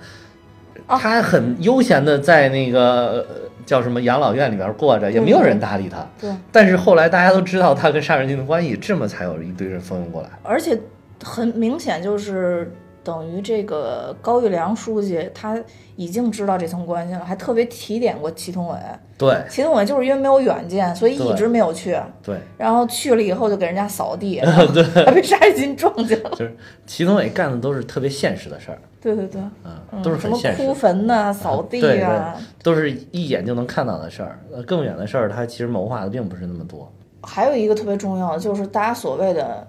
[0.89, 3.27] 哦他很悠闲的在那个呃
[3.65, 6.05] 叫什么养老院里边过着，也没有人搭理他。
[6.21, 10.31] 对，但是后来大家都知道他跟沙运金的关系，这么才有一堆人蜂拥过来。
[10.43, 10.77] 而且
[11.23, 15.59] 很明显就是等于这个高育良书记他
[15.97, 18.77] 已经知道这层关系了，还特别提点过祁同伟。
[19.19, 21.99] 对祁同伟就是因为没有远见，所以一直没有去。
[22.23, 22.37] 对。
[22.57, 24.67] 然后去了以后就给人家扫地， 然后
[25.05, 26.31] 还被沙石金撞见了。
[26.31, 34.39] 就是祁同伟干的都是特别现实的事儿，对对对，嗯，都是什么很现实哭，坟呐、扫地对啊，都是一眼就能看到的事儿。
[34.53, 36.91] 呃，更远的事儿，他其实谋划的并不是那么多。
[37.23, 39.67] 还有一个特别重要的就是大家所谓的，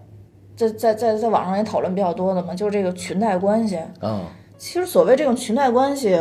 [0.69, 3.79] 在在在在网上也讨论比较多的嘛，就是这个裙带关系。
[4.01, 4.23] 嗯，
[4.57, 6.15] 其实所谓这种裙带关系，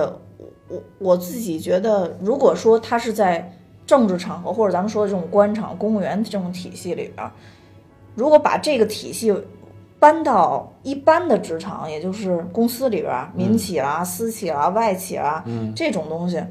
[0.68, 3.52] 我我自己觉得，如果说他是在
[3.86, 7.32] 政治场合或者咱们说的这种官场、公务员这种体系里边儿，
[8.14, 9.34] 如果把这个体系
[9.98, 16.42] 搬到一般的职场，也就是公司里边儿，民企啦、私企啦、外企啦，嗯这种东西，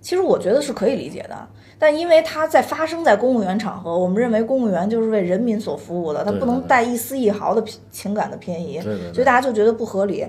[0.00, 1.48] 其实我觉得是可以理解的。
[1.84, 8.80] 但因为它在发生在公务员场合，我们认为公务员就是为人民所服务的，他不能带一丝一毫的情感的偏移。
[8.80, 10.26] 对对对所以大家就觉得不合理。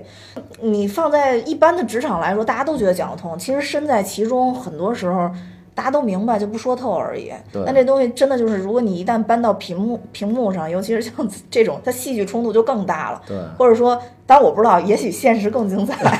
[0.60, 3.38] 你放在一般的职场来说，大家都觉得讲得通。
[3.38, 5.30] 其实身在其中，很多时候
[5.76, 7.30] 大家都明白，就不说透而已。
[7.52, 13.20] 对但这东西真的就是，如果你一旦搬到屏幕屏幕上，尤其是像这种，它戏剧冲突就更大了。
[13.26, 16.18] 对，或者说，当然我不知道，也许现实更精彩，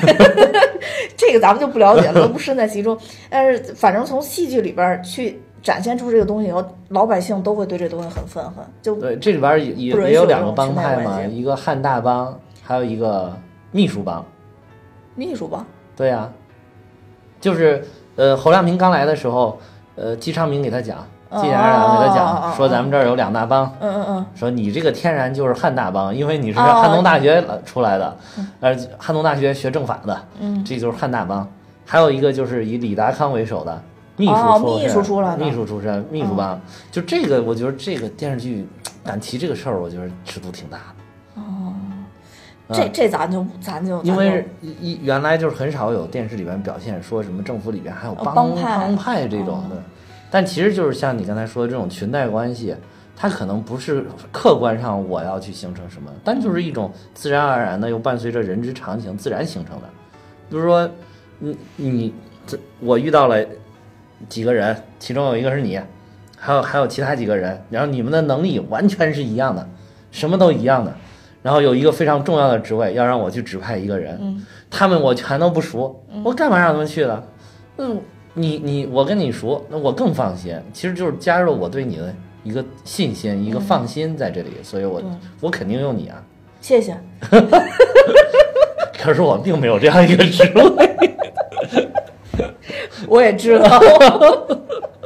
[1.17, 2.95] 这个咱们就不了解了，都不身在其中。
[3.31, 8.63] 但是反正从戏剧里边去展现出这个东西以后，老百姓都会对这东西很愤恨。
[8.83, 13.35] 就对，这里边也也有两个帮派嘛，一个汉大帮，还有一个
[13.71, 14.23] 秘书帮。
[15.15, 15.65] 秘书帮，
[15.95, 16.31] 对呀、
[17.41, 17.83] 就是
[18.17, 19.57] 呃，侯亮平刚来的时候，
[19.95, 20.97] 呃，季昌明给他讲，
[21.29, 24.25] 哦季检察长给他讲，哦说咱们这儿有两大帮，嗯嗯嗯。
[24.35, 28.17] 说你这个天然就是汉大帮，因为你是哦汉东大学出来的，
[28.59, 31.47] 呃，汉东大学学政法的，嗯，这就是汉大帮。
[31.85, 33.81] 还有一个就是以李达康为首的
[34.17, 36.59] 秘书哦出身，秘书出来的秘书出身，秘书帮。
[36.91, 38.67] 就这个，我觉得这个电视剧
[39.05, 40.96] 敢提这个事儿，我觉得尺度挺大的。
[42.73, 49.81] 这这咱就咱就因为一一原来就是很少有电视里边表现说什么政府里边还有帮派帮派这种的，
[50.29, 52.75] 但其实就是像你刚才说的这种裙带关系，
[53.15, 59.83] 它可能不是客观上我要去形成什么，但就是一种自然而然的又伴随着人之常情自然形成的。
[60.49, 60.89] 比如说，
[61.39, 62.13] 你你
[62.45, 63.37] 这我遇到了
[64.27, 65.79] 几个人，其中有一个是你，
[66.37, 69.67] 还有还有其他几个人，然后你们的能力完全是一样的，
[70.11, 70.93] 什么都一样的。
[71.47, 77.23] 然后有一个非常重要的职位要让我去指派一个人，嗯他们我全都不熟，我干嘛让他们去的？
[77.77, 78.01] 嗯，
[78.33, 80.59] 你你我跟你熟，那我更放心。
[80.73, 85.01] 其实就是加入了我对你的一个信心，一个放心在这里，所以我
[85.39, 86.21] 我肯定用你啊。
[86.59, 86.97] 谢谢。
[89.01, 90.97] 可是我并没有这样一个职位，
[93.07, 93.79] 我也知道。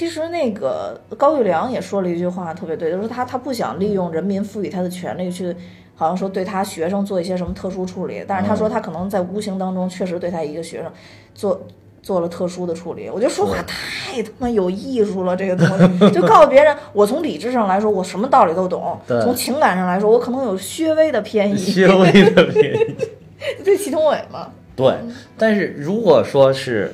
[0.00, 5.54] 其实那个高育良也说了一句话特别对，就是他他不想利用人民赋予他的权利去，
[5.94, 10.90] 好像说对他学生做一些什么特殊处理，但是他说他可能在无形当中确实对他一个学生
[11.34, 11.60] 做。
[12.02, 21.58] 做了特殊的处理，我觉得说话太他妈有艺术了，这个东西 就告诉别人，我从理智上来说，我什么道理都懂；对从情感上来说，我可能有略微的偏移。
[21.58, 22.96] 稍微的偏移。
[23.62, 24.94] 对祁同伟嘛，对，
[25.36, 26.90] 但是如果说是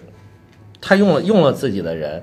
[0.81, 2.21] 他用了用了自己的人，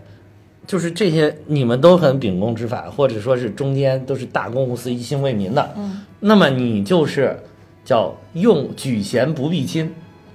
[0.66, 7.38] 就是这些你们都很秉公执法，或者说是中间都是大公无私、一心为民的，嗯，那么你就是
[7.84, 9.94] 叫用举贤不避亲，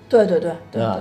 [0.09, 1.01] 对对对对对吧。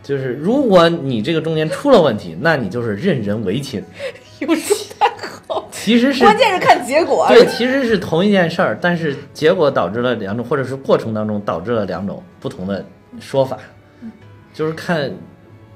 [0.00, 3.82] 就是如果你这个中间出了问题，那你就是任人唯亲。
[4.38, 5.10] 有说太
[5.48, 7.26] 好，其实是关键是看结果。
[7.28, 12.84] 对，其实是同一件事儿，但是结果导致了两种，或者是过程当中导致了两种不同的
[13.18, 13.58] 说法，
[14.54, 15.12] 就是看，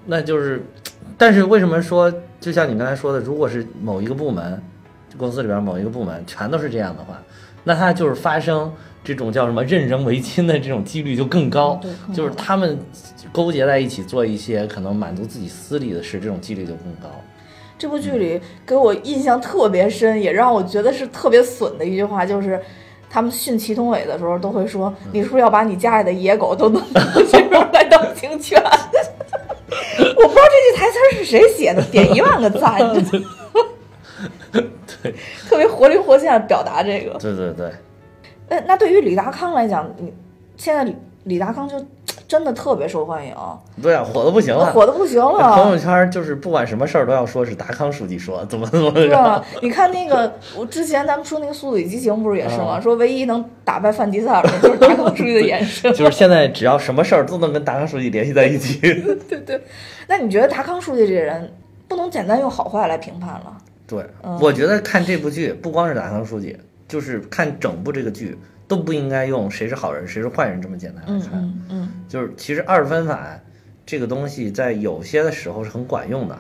[0.07, 0.65] 那就是，
[1.19, 4.63] 但是为什么说，就像你刚才说的，如果是某一个部门，
[5.17, 7.21] 公司里边某一个部门全都是这样的话，
[7.65, 8.73] 那它就是发生
[9.05, 12.79] 这种叫什么任人唯亲的这种几率就更高，对就是他们
[13.31, 17.09] 勾结在一起做一些可能满足自己私利的事，这种几率就更高。
[17.79, 22.61] 这部剧里给我印象特别深，也让我觉得是特别损的一句话，就是
[23.11, 28.63] 他们训祁同伟的时候都会说：“你是不是要把你家里的野狗都弄到这边来当警犬？”
[30.23, 32.79] 我不知道这句台词是谁写的，点一万个赞，
[34.53, 35.15] 对。
[35.49, 37.19] 特别活灵活现的表达这个。
[37.19, 37.73] 对对对，
[38.49, 40.13] 那那对于李达康来讲，你
[40.57, 41.77] 现在李李达康就
[42.33, 43.35] 真的特别受欢迎，
[43.83, 45.77] 对啊，火的不行了，火的不行了朋友。
[45.77, 49.45] 圈就是不管什么事儿都要说是达康书记说怎么怎么着，是吧？
[49.61, 52.79] 你看那个，我之前咱们说那个《速度与激情》不是也是吗？
[52.79, 55.93] 啊说唯一能打败范迪塞尔的就是达康书记的眼神。
[55.93, 58.81] 就是现在只要什么事儿都能跟达康书记联系在一起。
[59.29, 59.63] 对对。
[60.09, 61.53] 那你觉得达康书记这人
[61.87, 63.53] 不能简单用好坏来评判了？
[63.87, 66.57] 对，嗯我觉得看这部剧不光是达康书记，
[66.89, 68.39] 就是看整部这个剧
[68.75, 71.31] 都不应该用谁是好人谁是坏人这么简单来嗯看。
[71.33, 73.39] 嗯嗯就是其实二分法
[73.85, 76.39] 这个东西在有些的时候是很管用的，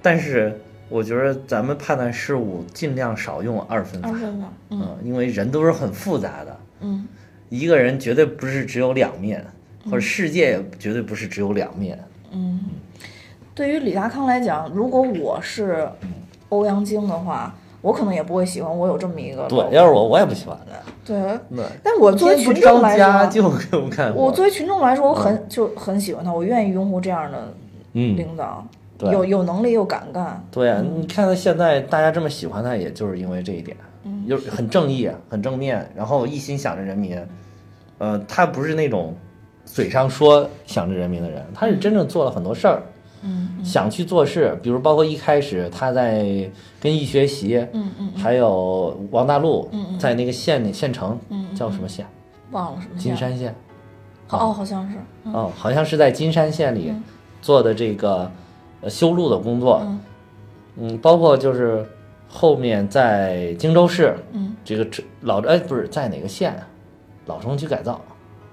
[0.00, 4.14] 但是我觉得咱们判断事物尽量少用二分法二。
[4.14, 4.48] 分法。
[4.70, 7.06] 嗯嗯，因为人都是很复杂的，嗯
[7.50, 9.44] 一个人绝对不是只有两面，
[9.84, 12.02] 或者世界也绝对不是只有两面。
[12.30, 12.60] 嗯。
[13.54, 15.86] 对于李达康来讲，如果我是
[16.48, 19.46] 欧阳菁的话，我可能也不会喜欢我有这么一个。
[19.48, 20.72] 对，要是我，我也不喜欢的。
[21.04, 21.20] 对，
[21.54, 27.52] 对，但我作为群众来说，就给我看我作为群众来说，我很就很喜欢他，我愿意拥护这样的
[27.94, 28.64] 嗯，领导，
[28.96, 30.42] 对有有能力又敢干。
[30.50, 33.76] 对啊，你看他现在大家这么喜欢他，也就是因为这一点，
[34.28, 37.20] 就是很正义、很正面，然后一心想着人民。
[37.98, 39.14] 呃，他不是那种
[39.64, 43.01] 嘴上说想着人民的人，他是真正做了很多事儿，嗯
[43.64, 44.58] 想去做事。
[44.62, 52.06] 比如包括一开始他在跟易学习，嗯嗯，还有王大陆嗯嗯在那个县里县城嗯嗯叫什么县？
[52.50, 53.54] 忘了什么金山县。
[54.28, 54.96] 哦，好像是。
[55.24, 57.02] 嗯哦，好像是在金山县里嗯
[57.40, 58.30] 做的这个
[58.80, 59.80] 呃修路的工作。
[59.84, 60.00] 嗯
[60.76, 61.86] 嗯，包括就是
[62.28, 66.66] 后面在荆州市，嗯，这个这老哎不是在哪个县啊？
[67.26, 68.00] 老城区改造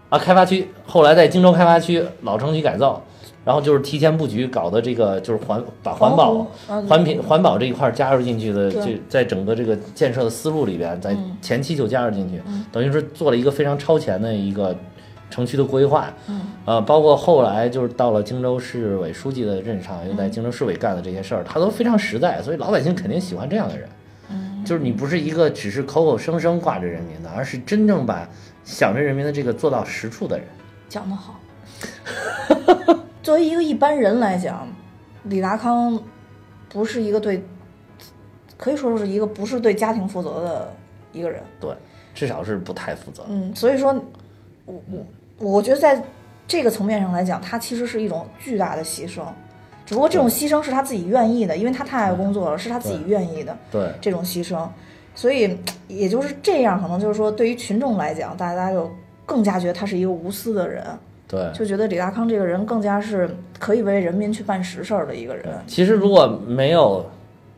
[0.09, 0.67] 啊，开发区。
[0.85, 3.01] 后来在荆州开发区老城区改造，
[3.45, 6.45] 然后就是提前布局搞的这个就是环把环保
[6.87, 14.75] 环评环保这一块儿加入进去的，对这在整个这个建设的思路里边，在嗯前期就加入进去，嗯等于是做了一个非常超前的一个
[15.31, 16.11] 城区的规划。
[16.27, 23.89] 嗯呃，包括后来就是到了荆州市委书记的任上，又嗯在荆州市委干的这些事儿，他都非常实在，所以老百姓肯定喜欢这样的人。
[24.29, 28.29] 嗯，就是你不是一个只是口口声声挂着人民的，而是真正把
[28.63, 30.45] 想着人民的这个做到实处的人。
[30.87, 31.39] 讲得好。
[33.21, 34.67] 作为一个一般人来讲，
[35.23, 36.01] 李达康
[36.69, 37.43] 不是一个对，
[38.57, 40.73] 可以说是一个不是对家庭负责的
[41.11, 41.41] 一个人。
[41.59, 41.71] 对，
[42.13, 43.25] 至少是不太负责。
[43.27, 43.93] 嗯，所以说，
[44.65, 45.05] 我我
[45.37, 46.01] 我觉得在
[46.47, 49.23] 这个层面上来讲，他其实是一种巨大的牺牲，
[49.85, 54.67] 只不过这种牺牲是他自己愿意的，因为他太爱工作了，是他自己愿意的对，这种牺牲，
[55.13, 58.89] 所以也就是这样，可能就是说，对于群众来讲，大家就
[59.25, 60.85] 更加觉得他是一个无私的人，
[61.29, 61.49] 对。
[61.53, 65.45] 就觉得李达康这个人更加是可以为人民去办实事儿的一个人。
[65.67, 67.05] 其实如果没有，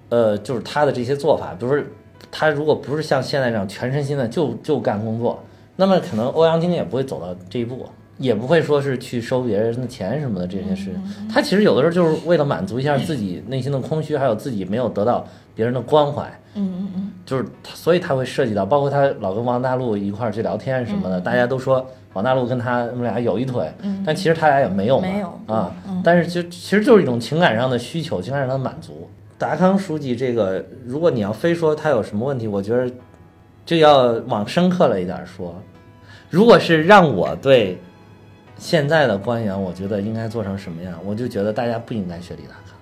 [0.09, 1.83] 呃，就是他的这些做法，比如说
[2.29, 5.41] 他如果不是像现在这样全身心的就就干工作，
[5.77, 11.27] 那么可能欧阳菁也不会走到这一步，也不会说是去收别人的钱什么的这些事情。
[11.27, 16.23] 他其实有的时候就是为了满足一下自己内心的空虚，还有自己没有得到别人的关怀。
[16.53, 23.71] 嗯嗯嗯，就是他，所以他会涉及到，包括他老跟王大陆一块儿去聊天什么的，大家都说王大陆跟他们俩有一腿，
[24.05, 29.09] 但其实他俩也没有嘛，没有啊，嗯但是就其实就是一种情感上的需求，情感上的满足。
[29.37, 32.91] 达康书记这个，如果你要非说他有什么问题，我觉得
[33.65, 35.55] 就要往深刻了一点说。
[36.29, 37.79] 如果是让我对
[38.57, 42.77] 现在的官员，我觉得应该做成什么样，我就觉得大家不应该学李达康。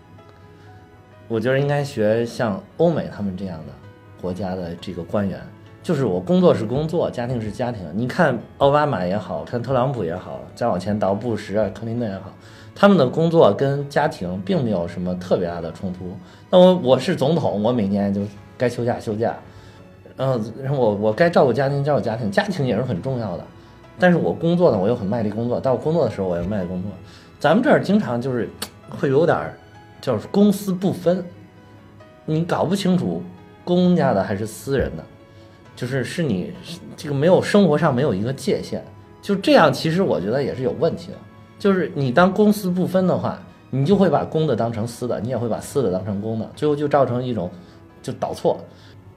[1.27, 3.65] 我觉得应该学像欧美他们这样的
[4.21, 5.39] 国家的这个官员，
[5.89, 7.81] 就是我工作是工作，家庭是家庭。
[7.95, 12.31] 你看奥巴马也好看特朗普也好，再往前倒布什啊、克林顿也好，
[12.75, 16.15] 他们的工作跟家庭并没有什么特别大的冲突。
[16.51, 18.21] 那我我是总统，我每年就
[18.55, 19.35] 该休假休假，
[20.17, 23.43] 嗯，然后我我该照顾家庭照顾家庭，家庭也是很重要的。
[23.97, 26.91] 但是我工作呢，我又很卖力工作，到我工作的时候我又卖力工作。
[27.39, 28.47] 咱们这儿经常就是
[29.01, 29.51] 会有点，
[29.99, 31.25] 就是公私不分，
[32.27, 33.23] 你搞不清楚
[33.65, 35.03] 公家的还是私人的，
[35.79, 36.51] 就是是你
[36.97, 38.83] 这个没有生活上没有一个界限，
[39.21, 41.17] 就这样，其实我觉得也是有问题的。
[41.57, 47.49] 就是你当公私不分的话，你就会把公的当成私的，你也会把私的当成公的，最后就造成一种
[48.01, 48.59] 就导错。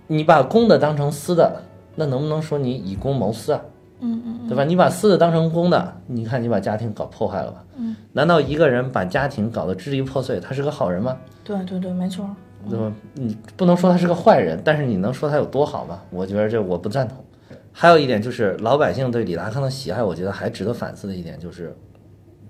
[0.06, 1.60] 你把公的当成私的，
[1.96, 3.60] 那能不能说你以公谋私啊？
[3.98, 4.62] 嗯嗯对吧？
[4.62, 7.64] 你把私的当成公的，你看你把家庭搞破坏了吧？
[7.76, 11.16] 嗯，难道一个人把家庭搞得支离破碎，他是个好人吗？
[11.42, 12.28] 对对对，没错。
[12.68, 12.92] 对吧？
[13.14, 16.02] 你不能说他是个坏人，但是你能说他有多好吗？
[16.10, 17.24] 我觉得这我不赞同。
[17.72, 21.74] 还有一点就是老百姓对李达康的喜爱，我觉得还值得反思的一点就是，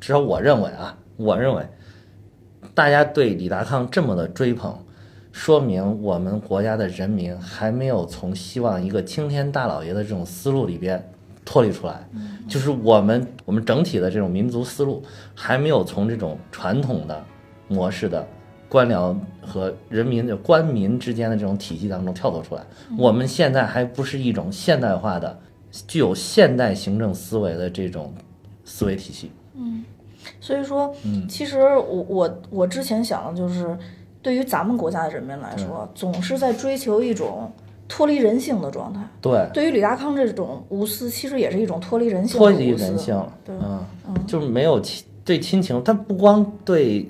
[0.00, 1.64] 至少我认为啊，我认为
[2.74, 4.76] 大家对李达康这么的追捧，
[5.30, 11.08] 说明我们国家的人民还没有从希望一个青天大老爷的这种思路里边
[11.44, 12.04] 脱离出来，
[12.48, 15.02] 就是我们我们整体的这种民族思路
[15.34, 17.24] 还没有从这种传统的
[17.68, 18.26] 模式的
[18.72, 22.62] 官僚和人民的官民之间的这种体系当中跳脱出来。
[22.96, 25.38] 我们现在还不是一种现代化的、
[25.86, 28.14] 具有现代行政思维的这种
[28.64, 29.30] 思维体系。
[29.54, 29.84] 嗯
[30.40, 33.76] 所以说，嗯其实我我我之前想的就是，
[34.22, 37.52] 对于咱们国家的人民来说，总是在追求一种
[37.86, 39.06] 脱离人性的状态。
[39.20, 43.54] 对，对于李达康这种无私，其实也是一种脱离人性的脱离人性，对，
[44.08, 47.06] 嗯，就是没有亲对亲情，他不光对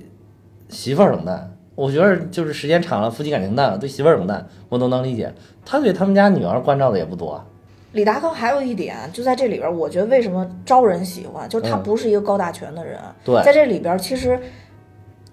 [0.68, 5.32] 媳妇儿冷淡，我觉得就是时间长了，夫妻感情淡了，对媳妇儿冷淡，我都能理解。
[5.64, 7.44] 他对他们家女儿关照的也不多啊，
[7.92, 12.98] 李达康还有一点，就在这里边，我觉得为什么招人喜欢，就是他嗯不是一个高大全的人。
[13.24, 14.38] 对在这里边，其实，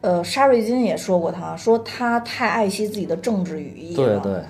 [0.01, 4.19] 呃，沙瑞金也说过他，说他太爱惜自己的政治羽翼了。
[4.21, 4.41] 对对，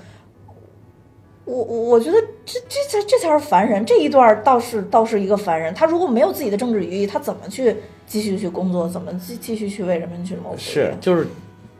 [1.46, 5.74] 我我我觉得这这才这才是凡人，这一段倒是倒是一个凡人。
[5.74, 7.76] 他如果没有自己的政治羽翼，他怎么去
[8.06, 8.88] 继续去工作？
[8.88, 10.62] 怎么继继续去为人民去谋福利？
[10.62, 11.28] 是就是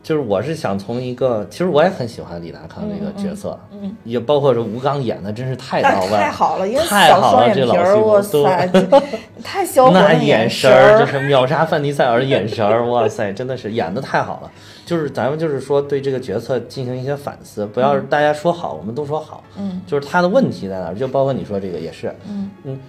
[0.02, 8.70] 就是我是想从一个，其实我也很喜欢李达康这个角色，嗯，也包括这吴刚演的真是太到位了，太好了，因为太小双好了这老眼皮儿，戏骨哇塞，
[9.44, 10.98] 太销魂那，眼神儿。
[10.98, 14.50] 就是秒杀范迪塞尔的眼神儿，哇塞，真的是演的太好了。
[14.86, 20.94] 就是咱们就是说对这个角色进行一些反思，不要大家说好，我们都说好，嗯，就是他的问题在哪儿？
[20.94, 22.50] 就包括你说这个也是，嗯。
[22.64, 22.80] 嗯，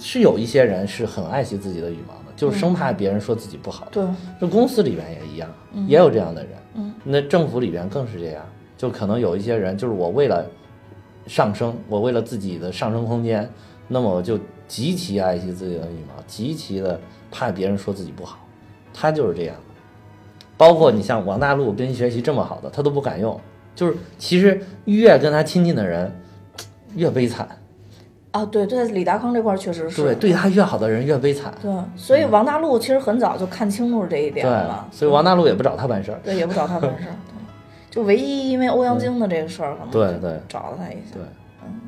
[0.00, 3.88] 是有一些人是很爱惜自己的羽毛的，就是生怕别人说自己不好。
[3.90, 4.04] 对，
[4.38, 5.48] 这公司里边也一样，
[5.88, 6.52] 也有这样的人。
[6.74, 8.44] 嗯，那政府里边更是这样，
[8.76, 10.44] 就可能有一些人，就是我为了
[11.26, 13.48] 上升，我为了自己的上升空间，
[13.88, 14.38] 那么我就
[14.68, 18.38] 极其爱惜自己的羽毛，极其的怕别人说自己不好，
[18.92, 19.56] 他就是这样。
[20.58, 23.40] 包括你像王大陆跟学习这么好的，他都不敢用，
[23.74, 26.14] 就是其实越跟他亲近的人
[26.94, 27.48] 越悲惨，
[28.34, 30.02] 啊，对对，李达康这块确实是。
[30.02, 40.20] 对，对他越好的人越悲惨，对，所以王大陆其实很早就看清楚这一点对了，，所以王大陆也不找他办事儿，对也不找他办事儿， 对，就唯一因为欧阳菁的这个事儿，可能就对。
[40.20, 41.22] 对找了他一下，对，
[41.62, 41.80] 嗯。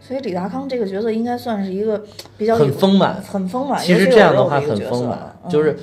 [0.00, 2.02] 所以李达康这个角色应该算是一个
[2.36, 5.18] 比较很丰满很丰满，其实这样的话很丰满
[5.48, 5.76] 就是。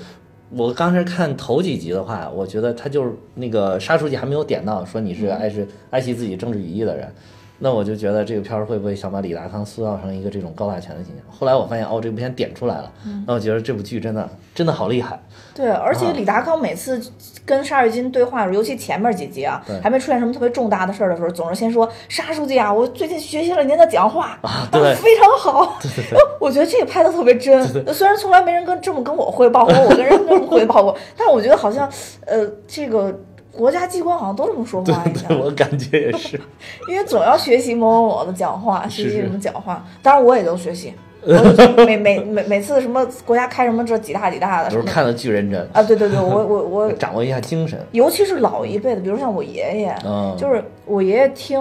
[0.51, 5.35] 我刚才看头几集的话，我觉得他就是那个沙书记还没有点到说你是嗯。
[5.37, 7.11] 爱是爱惜自己政治羽翼的人，
[7.59, 11.23] 那我就觉得这个片儿会不会想把李达康塑造成一个这种高大全的形象？
[11.29, 13.23] 后来我发现哦，这部片点出来了，嗯。
[13.27, 15.19] 那我觉得这部剧真的真的好厉害，
[15.53, 16.13] 对，而且啊。
[16.15, 17.01] 李达康每次
[17.45, 24.37] 跟沙瑞金对话尤其前面几集啊，还没出现什么特别重大的事儿的时候，总是先说沙书记啊，我最近学习了您的讲话。
[24.41, 24.93] 啊对。
[24.95, 25.79] 非常好。
[26.39, 31.89] 我觉得这个拍的特别真，虽然从来没人跟这么跟我汇报过，我跟人这么汇报过， 但我觉得好像
[32.25, 33.17] 呃，这个
[33.55, 35.27] 国家机关好像都这么说话一下。
[35.27, 36.39] 对我感觉也是，
[36.89, 40.93] 因为总要学习某某某的讲话，学习什么讲话，当然我也都学习。
[41.27, 51.59] 我每 每每每次什么国家开什么这几大几大的什么都是看的巨认真，啊，对对对，我我我 掌握一下精神，尤其是老一辈的，比如像我爷爷，嗯，就是我爷爷听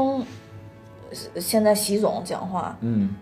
[1.34, 3.16] 呃现在习总讲话，嗯，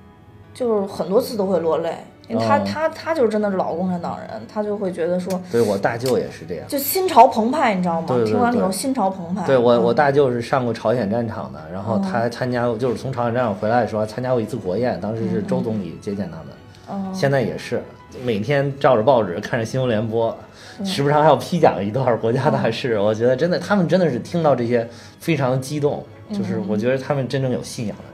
[0.52, 1.96] 就是很多次都会落泪，
[2.28, 6.66] 因为他、哦他他就是真的是老共产党人，他就会觉得说，对我大舅也是这样。
[6.68, 8.06] 就心潮澎湃，你知道吗？
[8.08, 9.44] 对对听完了以后心潮澎湃。
[9.44, 16.46] 对我，嗯我大舅是上过朝鲜战场的，然后哦他还参加过，就是从朝鲜战场回来的时候还参加过一次国宴，当时是周总理接见他们，
[16.90, 17.82] 嗯现在也是
[18.22, 20.36] 每天照着报纸看着新闻联播，
[20.84, 22.98] 时不常还要批讲一段国家大事。
[22.98, 28.12] 我觉得真的，他们真的是听到这些非常激动，就是我觉得他们真正有信仰的人。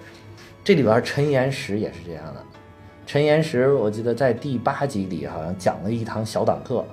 [0.64, 2.42] 这里边陈岩石也是这样的，
[3.08, 6.84] 陈岩石我记得在第八集里好像讲了一堂小党课，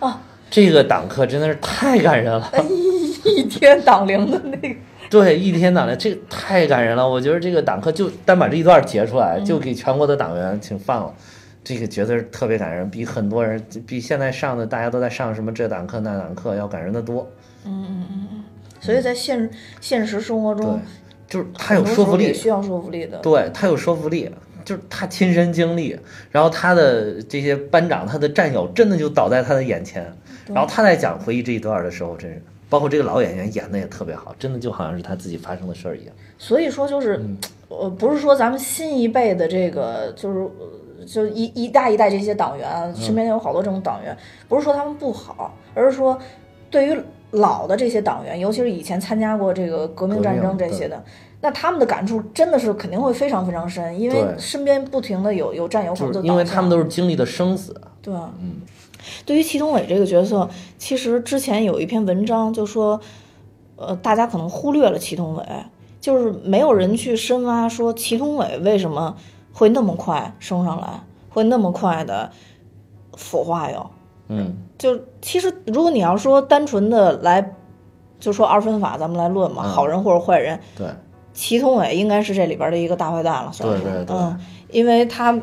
[0.00, 0.14] 哦，
[0.48, 2.50] 这个党课真的是太感人了。
[3.22, 4.74] 一天党龄的那个，
[5.10, 7.06] 对，一天党龄这个太感人了。
[7.06, 11.14] 我觉得这个党课就单把这一段截出来，就给全国的党员请放了，
[11.62, 17.30] 这个绝对是特别感人，比很多人比现在上的大家都在上什么这党课那党课要感人的多。
[17.66, 18.44] 嗯嗯嗯嗯
[18.80, 19.50] 所以在现
[19.82, 20.80] 现实生活对中，，
[21.28, 23.18] 就是他有说服力，需要说服力的。
[23.18, 24.30] 对他有说服力。
[24.68, 25.98] 就是他亲身经历，
[26.30, 30.12] 然后他的这些班长、他的战友真的就倒在他的眼前，
[30.48, 36.14] 然后他在讲回忆这一段的时候，真是包括这个老演员演的也特别好，真的就好像是他自己发生的事儿一样。
[36.36, 37.38] 所以说就是，嗯
[37.68, 40.40] 呃，不是说咱们新一辈的这个就是。
[40.40, 40.50] 呃
[41.06, 44.14] 就一一代一代这些党员，嗯身边有好多这种党员，
[44.46, 46.18] 不是说他们不好，而是说
[46.70, 47.00] 对于
[47.30, 51.02] 老的这些党员，尤其是以前参加过这个革命战争这些的，
[51.40, 58.56] 那他们的感触真的是肯定会非常非常深，因为身边不停的有有战友可能就就是因为他们都是是经历的生死，对，嗯，
[59.24, 63.00] 对于祁同伟这个角色，其实之前有一篇文章就说，
[63.76, 65.44] 呃，大家可能忽略了祁同伟，
[66.00, 69.14] 就是没有人去深挖说祁同伟为什么
[69.52, 70.88] 会那么快升上来，
[71.30, 72.30] 会那么快的
[73.16, 73.90] 腐化哟。
[74.28, 77.54] 嗯，就其实，如果你要说单纯的来，
[78.20, 79.68] 就说二分法，咱们来论嘛，嗯。
[79.70, 80.86] 好人或者坏人，对，
[81.38, 84.04] 祁同伟应该是这里边的一个大坏蛋了，算是，对对。
[84.04, 84.36] 对嗯，
[84.72, 85.38] 因为他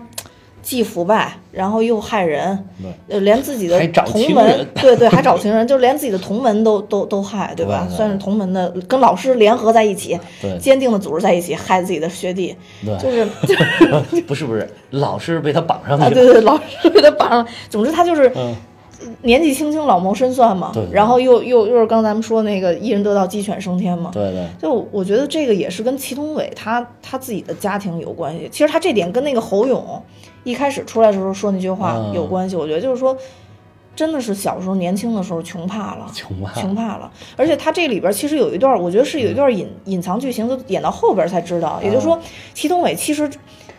[0.61, 2.67] 既腐败，然后又害人，
[3.07, 7.87] 呃，连自己的同门，对对，还找情人，就连自己的同门都都都害，对吧？
[7.89, 10.57] 算是同门的，跟老师联合在一起，对。
[10.57, 12.97] 坚定的组织在一起，害自己的学弟，对。
[12.97, 13.25] 就是
[14.11, 18.29] 就不是不是，老师被他绑上了，对对，老师被他绑上，总之他就是。
[18.35, 18.53] 嗯，
[19.21, 28.47] 年纪轻轻老谋深算嘛，对对然后又又又是刚咱们说那个一人得道鸡犬升天嘛，对对，就我觉得这个也是跟祁同伟他他自己的家庭有关系。
[28.51, 30.01] 其实他这点跟那个侯勇
[30.43, 32.55] 一开始出来的时候说那句话嗯有关系。
[32.55, 33.15] 我觉得就是说，
[33.95, 37.11] 真的是小时候年轻的时候穷怕了，穷怕穷怕了。
[37.35, 41.79] 而且他这里边其实有一段，我觉得是有一段隐隐藏剧情，都演到后边才知道。
[41.83, 42.19] 也就是说，
[42.53, 43.29] 祁同伟其实。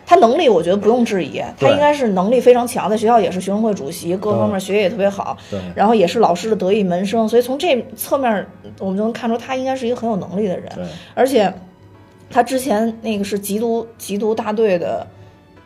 [0.07, 5.37] 他能力我觉得不用质疑，他应该是能力非常强，在学校也是学生会主席，各方面学业也特别好。
[5.51, 5.61] 对。
[5.75, 8.47] 然后也是老师的得意门生，所以从这侧面
[8.79, 10.71] 我们就能看出他应该是一个很有能力的人。
[10.77, 11.53] 对，而且
[12.31, 15.05] 他之前那个是缉毒缉毒大队的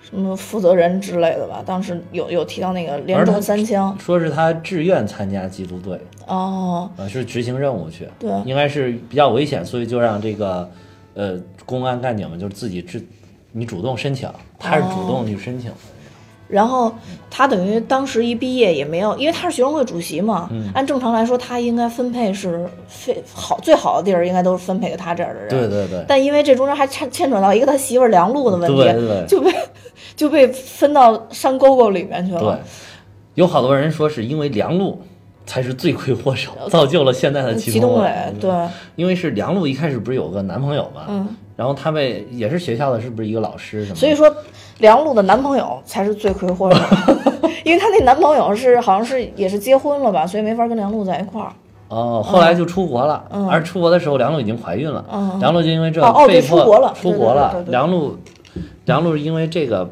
[0.02, 3.94] 什么负责人之类的吧，当时有有提到那个连中三枪。
[4.00, 8.30] 说是他自愿参加缉毒队，哦，啊，是执行任务去，对。
[8.46, 10.68] 应该是比较危险，所以就让这个
[11.14, 13.04] 呃公安干警们就是自己自
[13.52, 14.28] 你主动申请，
[14.58, 15.76] 他是主动去申请的。
[16.48, 16.92] 然后
[17.30, 25.48] 他等于当时一毕业也没有，因为他是学生会主席嘛，嗯按正常来说他应该分配是非好最好的地儿，应该都是分配给他这样的人。
[25.48, 29.54] 对对对，但因为这中间还牵牵扯到一个他媳妇儿梁璐的问题，对对对就被
[30.16, 32.60] 就被分到山沟沟里面去了对了。，
[33.34, 35.00] 有好多人说是因为梁璐
[35.46, 38.10] 才是罪魁祸首，造就了现在的祁同伟。
[38.40, 38.50] 对，
[38.96, 43.96] 因为是梁璐一开始不是有个男朋友嘛，嗯，然后他被也是学校的，是不是一个老师什么？
[43.96, 44.32] 所以说
[44.78, 46.80] 梁璐的男朋友才是罪魁祸首，
[47.64, 51.52] 因为她那男朋友是好像是也是结婚了吧，所以没法跟梁璐在一块儿。
[51.88, 58.16] 哦，后来就出国了，嗯而出国的时候梁璐已经怀孕了，嗯梁璐就因为这哦哦被迫出国了出国了梁璐，
[58.84, 59.90] 梁璐是因为这个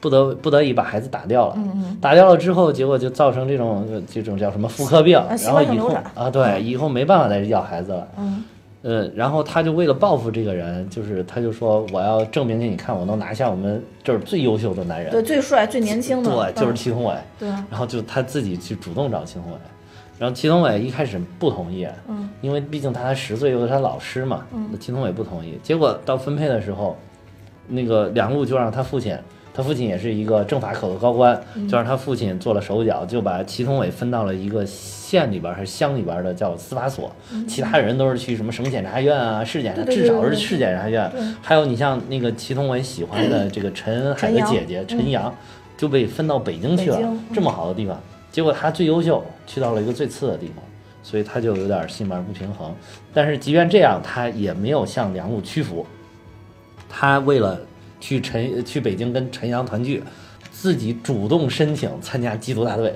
[0.00, 8.44] 不得不得已把孩子打掉了，嗯打掉了之后，结果就造成这种呃这种叫什么妇科病，啊然后以后啊对，以后没办法再要孩子了，嗯。
[8.82, 17.12] 呃，然后他就为了报复这个人，就是他就说我要证明给你看，我能拿下我们这儿最优秀的男人，对，最帅、最年轻的，对，就是嗯祁同伟。
[17.40, 19.58] 对，然后就他自己去主动找祁同伟，
[20.16, 24.68] 然后祁同伟一开始不同意，嗯，因为毕竟他才十岁，又是他老师嘛，嗯。
[24.70, 25.58] 那祁同伟不同意。
[25.60, 26.96] 结果到分配的时候，
[27.66, 29.18] 那个梁璐就让他父亲，
[29.58, 31.66] 他父亲也是一个政法口的高官，嗯。
[31.68, 37.10] 就让他父亲做了手脚，就把祁同伟分到了一个县里边还是乡里边的叫司法所，
[37.48, 41.10] 其他人都是去什么省检察院啊、市检察，至少是市检察院。
[41.42, 45.34] 还有你像那个祁同伟喜欢的这个陈恩海的姐姐陈阳，
[45.76, 48.00] 就被分到北京去了这么好的地方，
[48.30, 50.62] 结果他最优秀，去到了一个最次的地方，
[51.02, 52.72] 所以他就有点心脉不平衡。
[53.12, 55.84] 但是即便这样，他也没有向梁璐屈服，
[56.88, 57.60] 他为了
[58.00, 60.02] 去陈去北京跟陈阳团聚，
[60.50, 62.94] 自己主动申请参加缉毒大队。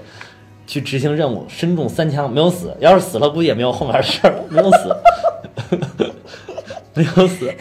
[0.64, 2.74] 去执行任务，身中三枪，没有死。
[2.78, 4.96] 要是死了，估计也没有后面的事儿，没有死，
[6.94, 7.53] 没有死。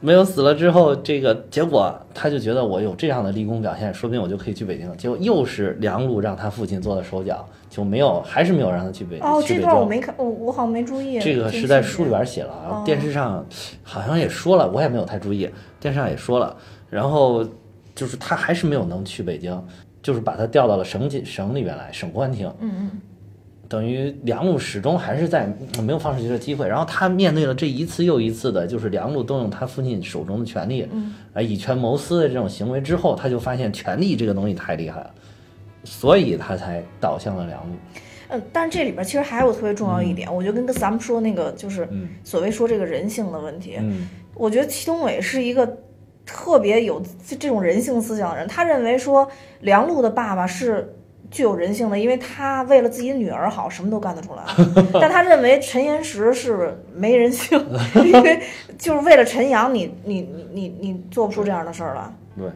[0.00, 4.94] 没有死了之后，这个结果他就觉得我有这样的立功表现，说不定我就可以去北京。
[4.96, 9.60] 结果又是梁璐让他父亲做的手脚，就没有，还是没有让他去北哦，这。
[9.60, 11.18] 段我没看，我我好像没注意。
[11.20, 13.44] 这个是在书里边写了，然后哦电视上
[13.82, 15.48] 好像也说了，我也没有太注意，
[15.80, 16.56] 电视上也说了。
[16.90, 17.46] 然后
[17.94, 19.62] 就是他还是没有能去北京，
[20.02, 22.50] 就是把他调到了省警省里边来，省公安厅。
[22.60, 22.90] 嗯嗯，
[23.68, 25.46] 等于梁璐始终还是在
[25.82, 35.10] 没有放出去的机会，然后他面对了这一次又一次的，就是梁璐动用他父亲手中的权力，嗯啊以权谋私的这种行为之后，他就发现权力这个东西太厉害了，
[35.84, 37.74] 所以他才倒向了梁璐。
[38.30, 44.08] 嗯，但是这里边其实还有特别重要一点，我觉得跟跟咱们说那个就是嗯所谓说这个人性的问题，嗯
[44.38, 45.80] 我觉得祁同伟是一个
[46.24, 49.28] 特别有这这种人性思想的人，他认为说
[49.60, 50.94] 梁璐的爸爸是
[51.30, 54.42] 具有人性的，因为他为了自己女儿好，什么都干得出来。
[55.00, 57.58] 但他认为陈岩石是没人性，
[57.96, 58.40] 因为
[58.78, 62.02] 就是为了陈阳，你你你你你做不出这样的事儿来。
[62.36, 62.48] 对，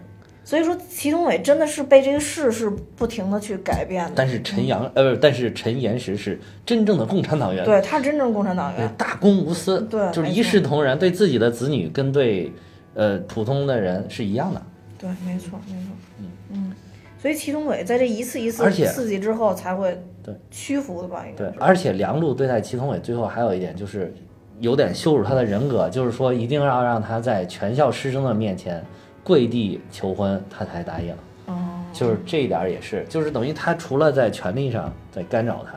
[0.44, 4.12] 所以说，祁同伟真的是被这个世事不停的去改变的。
[4.14, 8.92] 但是陈阳呃，不是，但是陈岩石是真正的共产党员，对他是真正共产党员。
[8.98, 12.52] 大公无私，对就是一视同仁，对自己的子女跟对
[12.94, 14.60] 呃普通的人是一样的。
[14.98, 15.90] 对，没错，没错。
[16.18, 16.72] 嗯嗯
[17.20, 21.24] 所以祁同伟在这一次一次刺激之后才会对屈服的吧？
[21.24, 21.50] 应该是，。
[21.52, 24.12] 对而且梁璐对待祁同伟最后还有一点就是
[24.58, 28.84] 有点羞辱他的人格，就是说一定要让他在全校师生的面前
[29.24, 31.14] 跪地求婚，他才答应。
[31.46, 35.72] 哦，就是这一点儿也是，就是等于他除了在权力上在干扰他，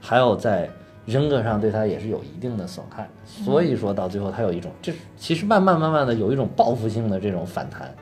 [0.00, 0.68] 还有在
[1.06, 3.08] 人格上对他也是有一定的损害。
[3.24, 7.92] 所以说到最后，他有一种，这其实慢慢慢慢的有一种报复性的这种反弹。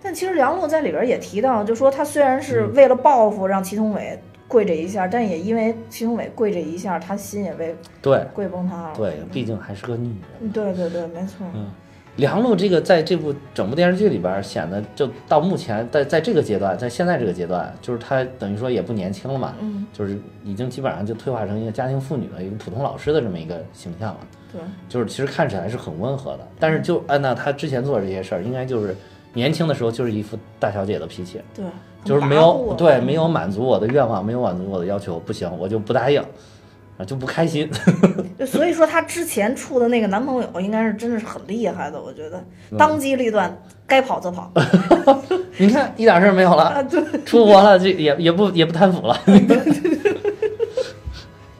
[0.00, 8.94] 但其实梁璐在里边也提到，就说他虽然是嗯为了报复让祁同伟跪这一下，但也因为祁同伟跪这一下，他心也被对跪崩塌了。
[8.96, 10.16] 对，毕竟还是个女人。
[10.40, 11.44] 嗯对对对，没错。
[12.18, 24.18] 梁璐这个在这部整部电视剧里边儿显得，就到目前在在这个阶段，在现在这个阶段，就是她等于说也不年轻了嘛，嗯，就是已经基本上就退化成一个家庭妇女了一个普通老师的这么一个形象了。
[24.52, 28.96] 对，就是其实看起来是很温和的，但是就按照她之前做的这些事儿，应该就是
[29.32, 31.64] 年轻的时候就是一副大小姐的脾气，对，
[32.02, 36.20] 就是没有对没有满足我的愿望，没有满足我的要求，不行，我就不答应，
[36.98, 37.70] 啊就不开心。
[38.36, 44.52] 对所以说她之前处的那个男朋友应该是真的是很厉害的，我觉得嗯当机立断，该跑则跑。
[45.56, 49.18] 你看一点事儿没有了，啊，对，出国了就也也不也不贪腐了。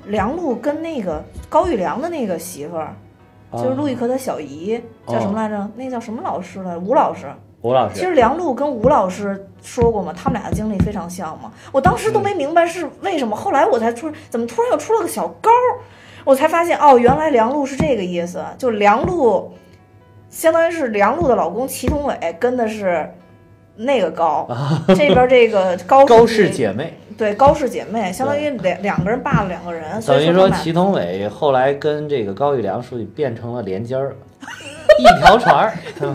[0.07, 2.95] 梁璐跟那个高育良的那个媳妇儿，
[3.53, 5.70] 就是陆亦可的小姨，叫什么来着？
[5.76, 6.76] 那叫什么老师来？
[6.78, 7.26] 吴老师。
[7.62, 11.52] 吴老师，其实梁璐跟吴老师说过嘛，他们俩的经历非常像嘛。
[11.72, 15.82] 我当时都没明白是为什么，后来我才出，怎么突然又出了个小高儿，
[16.24, 19.52] 我才发现哦，原来梁璐是这个意思，就梁璐，
[20.30, 23.12] 相当于是梁璐的老公祁同伟跟的是
[23.76, 24.46] 那个高，
[24.88, 34.14] 这边这个 高高氏氏姐妹，对高氏姐妹，相当于两两个人霸了两个人，所等于以说祁同伟后来跟这个高育良书记变成了连襟儿，
[34.99, 35.72] 一条船儿，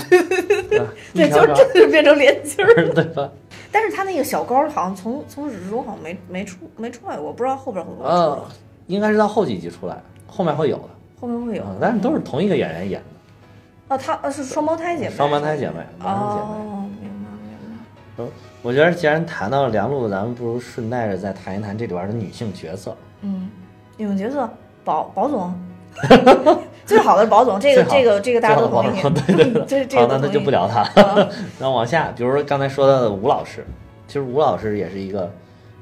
[1.13, 2.69] 对就真的是变成连襟儿。
[2.75, 3.29] 儿， 对吧？
[3.71, 8.45] 但是他那个小高好像从从始至终好像没没出没出来过，不知道后边会不会出来，呃，
[8.87, 11.63] 应该是到后几集出来，后面会有的，后面会有。
[11.63, 16.09] 嗯，但是都是同一个演员演的，哦，他呃是双胞胎姐妹，双胞胎姐妹，姐妹。
[16.09, 18.31] 哦，明白明白。
[18.61, 22.95] 我觉得既然谈到了梁璐，咱们不如顺带着再谈一谈这里边的女性角色。
[23.21, 23.49] 嗯，
[23.97, 24.49] 女性角色
[24.83, 25.53] 宝宝总，
[26.85, 28.91] 最好的是宝总，这个这个这个大家都同意。
[28.91, 31.29] 最好的宝总对对 这这好，那那就不聊他啊了。
[31.59, 33.65] 然后往下，比如说刚才说到的吴老师，
[34.07, 35.31] 其实吴老师也是一个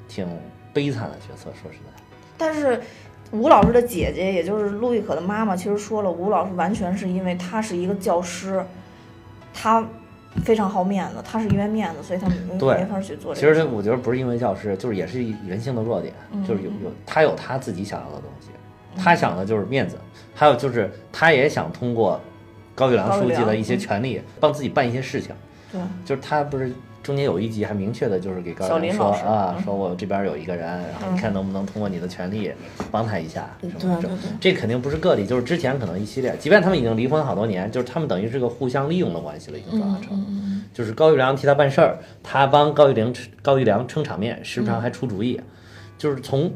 [0.07, 0.27] 挺
[0.73, 2.03] 悲惨的角色，说实在。
[2.37, 2.81] 但是
[3.31, 8.63] 吴老师的姐姐，也就是陆亦可的妈妈，其实说了，吴老师完全是因为他是一个教师，
[9.53, 9.85] 他
[10.43, 13.59] 非常好面子，他是因为面子，所以他没法去做其这个其。
[13.59, 18.49] 实这我觉得不是因为教师，就是也是人性的弱点，嗯就是有有他有他自己想要的东西，
[18.97, 19.97] 他想的就是面子，
[20.33, 22.19] 还有就是他也想通过
[22.73, 25.35] 高育良书记的一些嗯权利，帮自己办一些事情。
[25.71, 26.71] 对，就是他不是
[27.01, 32.51] 中间有一集还明确的就是给高育良说啊，嗯说我这边有一个人，然后你看能不能通过你的权利
[32.91, 40.09] 帮他一下什么这对对对这肯定不是个例，就是之前可能一系列，即便他们已经离婚好多年，就是他们等于是个互相利用的关系了，已经转化成。
[40.27, 45.39] 嗯就是高育良替他办事儿，他帮高育良高育良撑场面，时不嗯常还出主意。
[45.97, 46.49] 就是从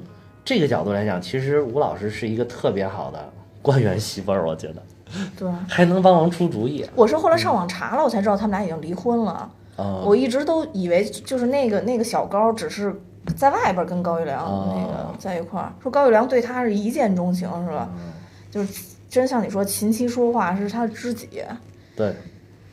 [0.45, 3.33] 这个角度来讲，其实吴老师是一个特别好的
[3.65, 4.75] 官员媳妇儿，我觉得
[5.35, 5.51] 对。
[5.67, 6.85] 还能帮忙出主意。
[6.93, 9.51] 我是后来上网查了，我才知道他们俩已经离婚了。
[9.75, 12.95] 啊、我一直都以为就是那个那个小高只是
[13.35, 17.89] 在外边跟高育良哦那个在一块儿，说高育良对他是一见钟情，是吧？
[18.51, 21.43] 就是真像你说琴棋书画是他的知己，
[21.95, 22.15] 对，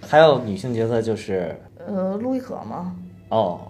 [0.00, 2.94] 还有女性角色就是呃，陆亦可嘛。
[3.30, 3.62] 哦，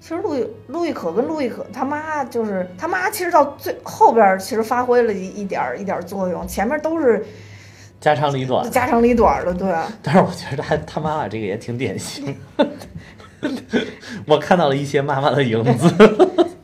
[0.00, 7.24] 其实陆亦陆亦可跟陆亦可他妈就是他妈，其实到最后边儿其实发挥了一一点儿一点儿作用，前面都是
[8.00, 8.70] 家长里短。
[8.70, 9.74] 家长里短的，对。
[10.02, 12.36] 但是我觉得他他妈妈这个也挺典型，
[14.26, 15.88] 我看到了一些妈妈的影子。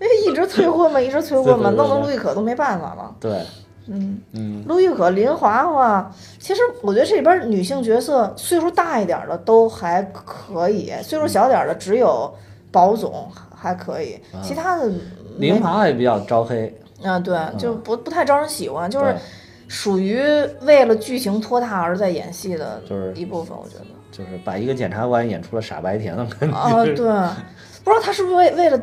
[0.01, 3.14] 因为一直催婚嘛，一直催婚嘛，弄得对陆亦可都没办法了。
[3.18, 3.41] 对，
[3.89, 12.32] 嗯，嗯，陆亦可、林华华，其实我觉得这里边女性角色岁数大一点的都还可以，岁数小点的只有
[12.75, 14.91] 宝总还可以，其他的
[15.39, 19.14] 没林华也比较招黑，啊，对，就不不太招人喜欢，就是
[19.68, 20.20] 属于
[20.62, 23.85] 为了剧情拖沓而在演戏的就是一部分，我觉得。
[24.11, 26.57] 就是把一个检察官演出了傻白甜的感觉。
[26.57, 26.95] 啊，对，
[27.83, 28.81] 不知道他是不是为为了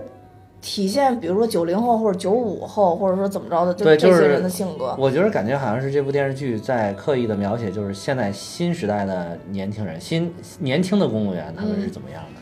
[0.60, 4.94] 体现，比如说九零后或者九五后，或者说怎么着的，这些人的性格。
[5.00, 12.28] 我觉得感觉好像是这部电视剧在刻意的描写，就是现在新时代的年轻人，新年轻的公务员他们是怎么样的。
[12.36, 12.41] 动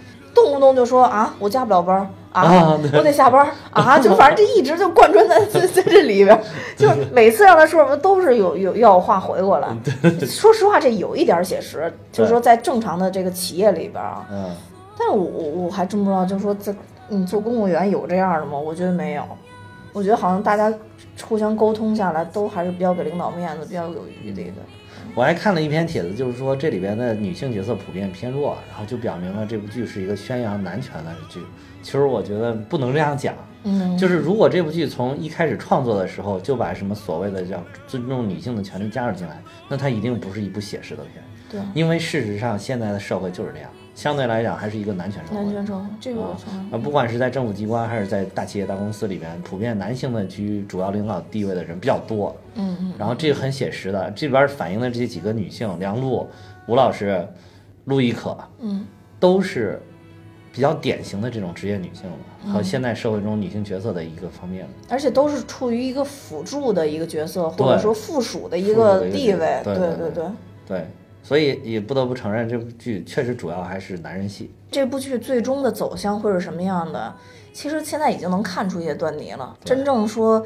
[0.60, 6.43] 不动就说啊，我加不了班儿啊，啊我得下班儿啊，就反正这一直就贯穿在 在在这里边儿，
[6.76, 9.70] 就每次让他说什么都是有有要有话回过来。
[10.28, 14.55] 说实话，这有一点儿写实，就是说在正常的这个企业里边儿啊，嗯，
[14.97, 16.76] 但是我我我还真不知道，就是说在
[17.07, 18.60] 你做公务员有这样的吗？
[18.60, 19.24] 我觉得没有，
[19.93, 20.72] 我觉得好像大家
[21.28, 24.62] 互相沟通下来都还是比较给领导面子，比较有余地的。
[25.16, 31.41] 我还看了一篇帖子，就是说这里边的女性角色普遍偏弱，然后就表明了这部剧是一个宣扬男权的剧。
[31.82, 33.34] 其实我觉得不能这样讲，
[33.64, 41.24] 嗯，就是如果这部剧从一开始创作的时候就把什么所谓的叫尊重女性的权利加入进来，那它一定不是一部写实的片。
[41.49, 43.70] 对，因为事实上现在的社会就是这样，
[44.00, 45.43] 相对来讲还是一个男权社会。
[45.43, 46.66] 男权社会这个我承认。
[46.72, 52.34] 啊，不管是在政府机关还是在大企业、大公司里边，普遍男性的居主要领导地位的人比较多。
[52.56, 56.26] 嗯嗯，然后这个很写实的，这边反映的这几个女性，梁璐、
[56.68, 57.28] 吴老师、
[57.84, 58.86] 陆亦可，嗯，
[59.20, 59.82] 都是
[60.54, 64.66] 比较典型的这种职业女性了，和现代社会中女性角色的一个方面。
[64.88, 69.62] 而且都是处于一个辅助的一个角色，或者说附属的一个地位。
[69.66, 70.26] 对对对对对，
[70.66, 70.88] 对，
[71.30, 74.51] 所以也不得不承认，这部剧确实主要还是男人戏。
[74.71, 77.13] 这部剧最终的走向会是什么样的？
[77.53, 79.55] 其实现在已经能看出一些端倪了。
[79.63, 80.43] 真正说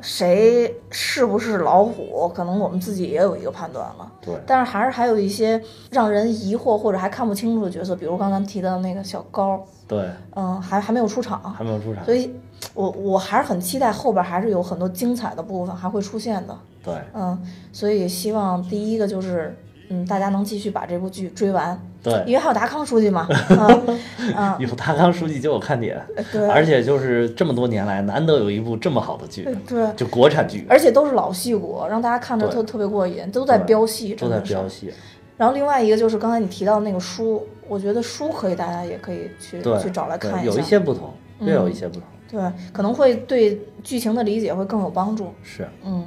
[0.00, 4.10] 谁是不是老虎，可能我们自己也有一个判断了。
[4.22, 12.02] 对，但是还是还有一些让人疑惑或者还看不清楚的角色，比如刚才提到的那个小高，对，嗯，还还没有出场，还没有出场。
[12.06, 12.34] 所以
[12.72, 16.58] 我我还是很期待后边还是有很多精彩的部分还会出现的。
[16.82, 17.40] 对，嗯，
[17.72, 19.56] 所以希望第一个就是，
[19.88, 24.00] 嗯，大家能继续把这部剧追完，对，因为还有达康书记嘛， 嗯
[24.36, 26.00] 嗯，有达康书记就有看点，
[26.32, 30.66] 对，而且就是这么多年来难得有一部这么好的剧，对，就国产剧。
[30.68, 34.92] 而且都是老戏骨，让大家看着特特别过瘾，都在飙戏，都在飙戏。
[35.36, 40.42] 然后另外一个就是刚才你提到的那个书，我觉得书可以，大家也可以去对，去找来看一下。
[40.44, 42.02] 有，一些不同，略有嗯一些不同。
[42.30, 42.40] 对，
[42.72, 45.32] 可能会对剧情的理解会更有帮助。
[45.42, 46.06] 是，嗯，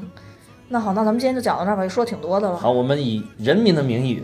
[0.68, 2.58] 那好，那咱们今天就讲到这儿吧，也说挺多的了。
[2.58, 4.24] 好，我们以人民的名义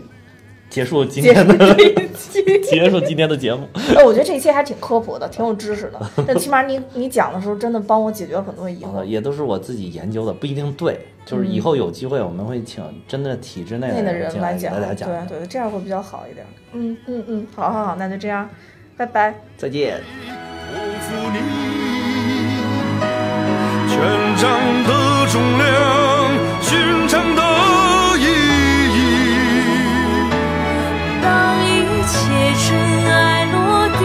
[0.68, 1.76] 结束今天的
[2.68, 3.68] 结束今天的节目。
[3.74, 6.00] 哎，我觉得这一期还挺科普的，挺有知识的。
[6.26, 9.04] 但起码你你讲的时候，真的帮我解决了很多疑呃，惑。
[9.04, 10.98] 也都是我自己研究的，不一定对。
[11.24, 15.08] 就是以后有机会，我们会请真的体制内内的人来讲，大家讲。
[15.28, 16.44] 对对，这样会比较好一点。
[16.72, 18.50] 嗯嗯嗯，好好好，那就这样，
[18.96, 19.32] 拜拜。
[19.56, 20.00] 再见。
[20.74, 21.38] 托付你，
[23.88, 24.00] 权
[24.36, 24.90] 杖的
[25.30, 26.01] 重量，
[26.72, 27.42] 寻常的
[28.16, 28.24] 意
[28.96, 28.98] 义。
[31.20, 31.26] 当
[31.66, 31.68] 一
[32.08, 32.12] 切
[32.62, 32.64] 尘
[33.12, 33.12] 埃
[33.52, 33.54] 落
[33.98, 34.00] 地，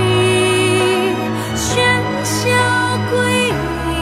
[1.56, 1.66] 喧
[2.26, 2.36] 嚣
[3.10, 3.16] 归
[3.88, 3.96] 零，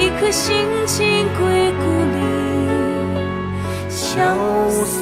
[0.00, 0.44] 一颗心
[0.86, 0.96] 静
[1.38, 1.44] 归
[1.82, 2.18] 故里，
[3.90, 4.00] 潇
[4.86, 4.98] 洒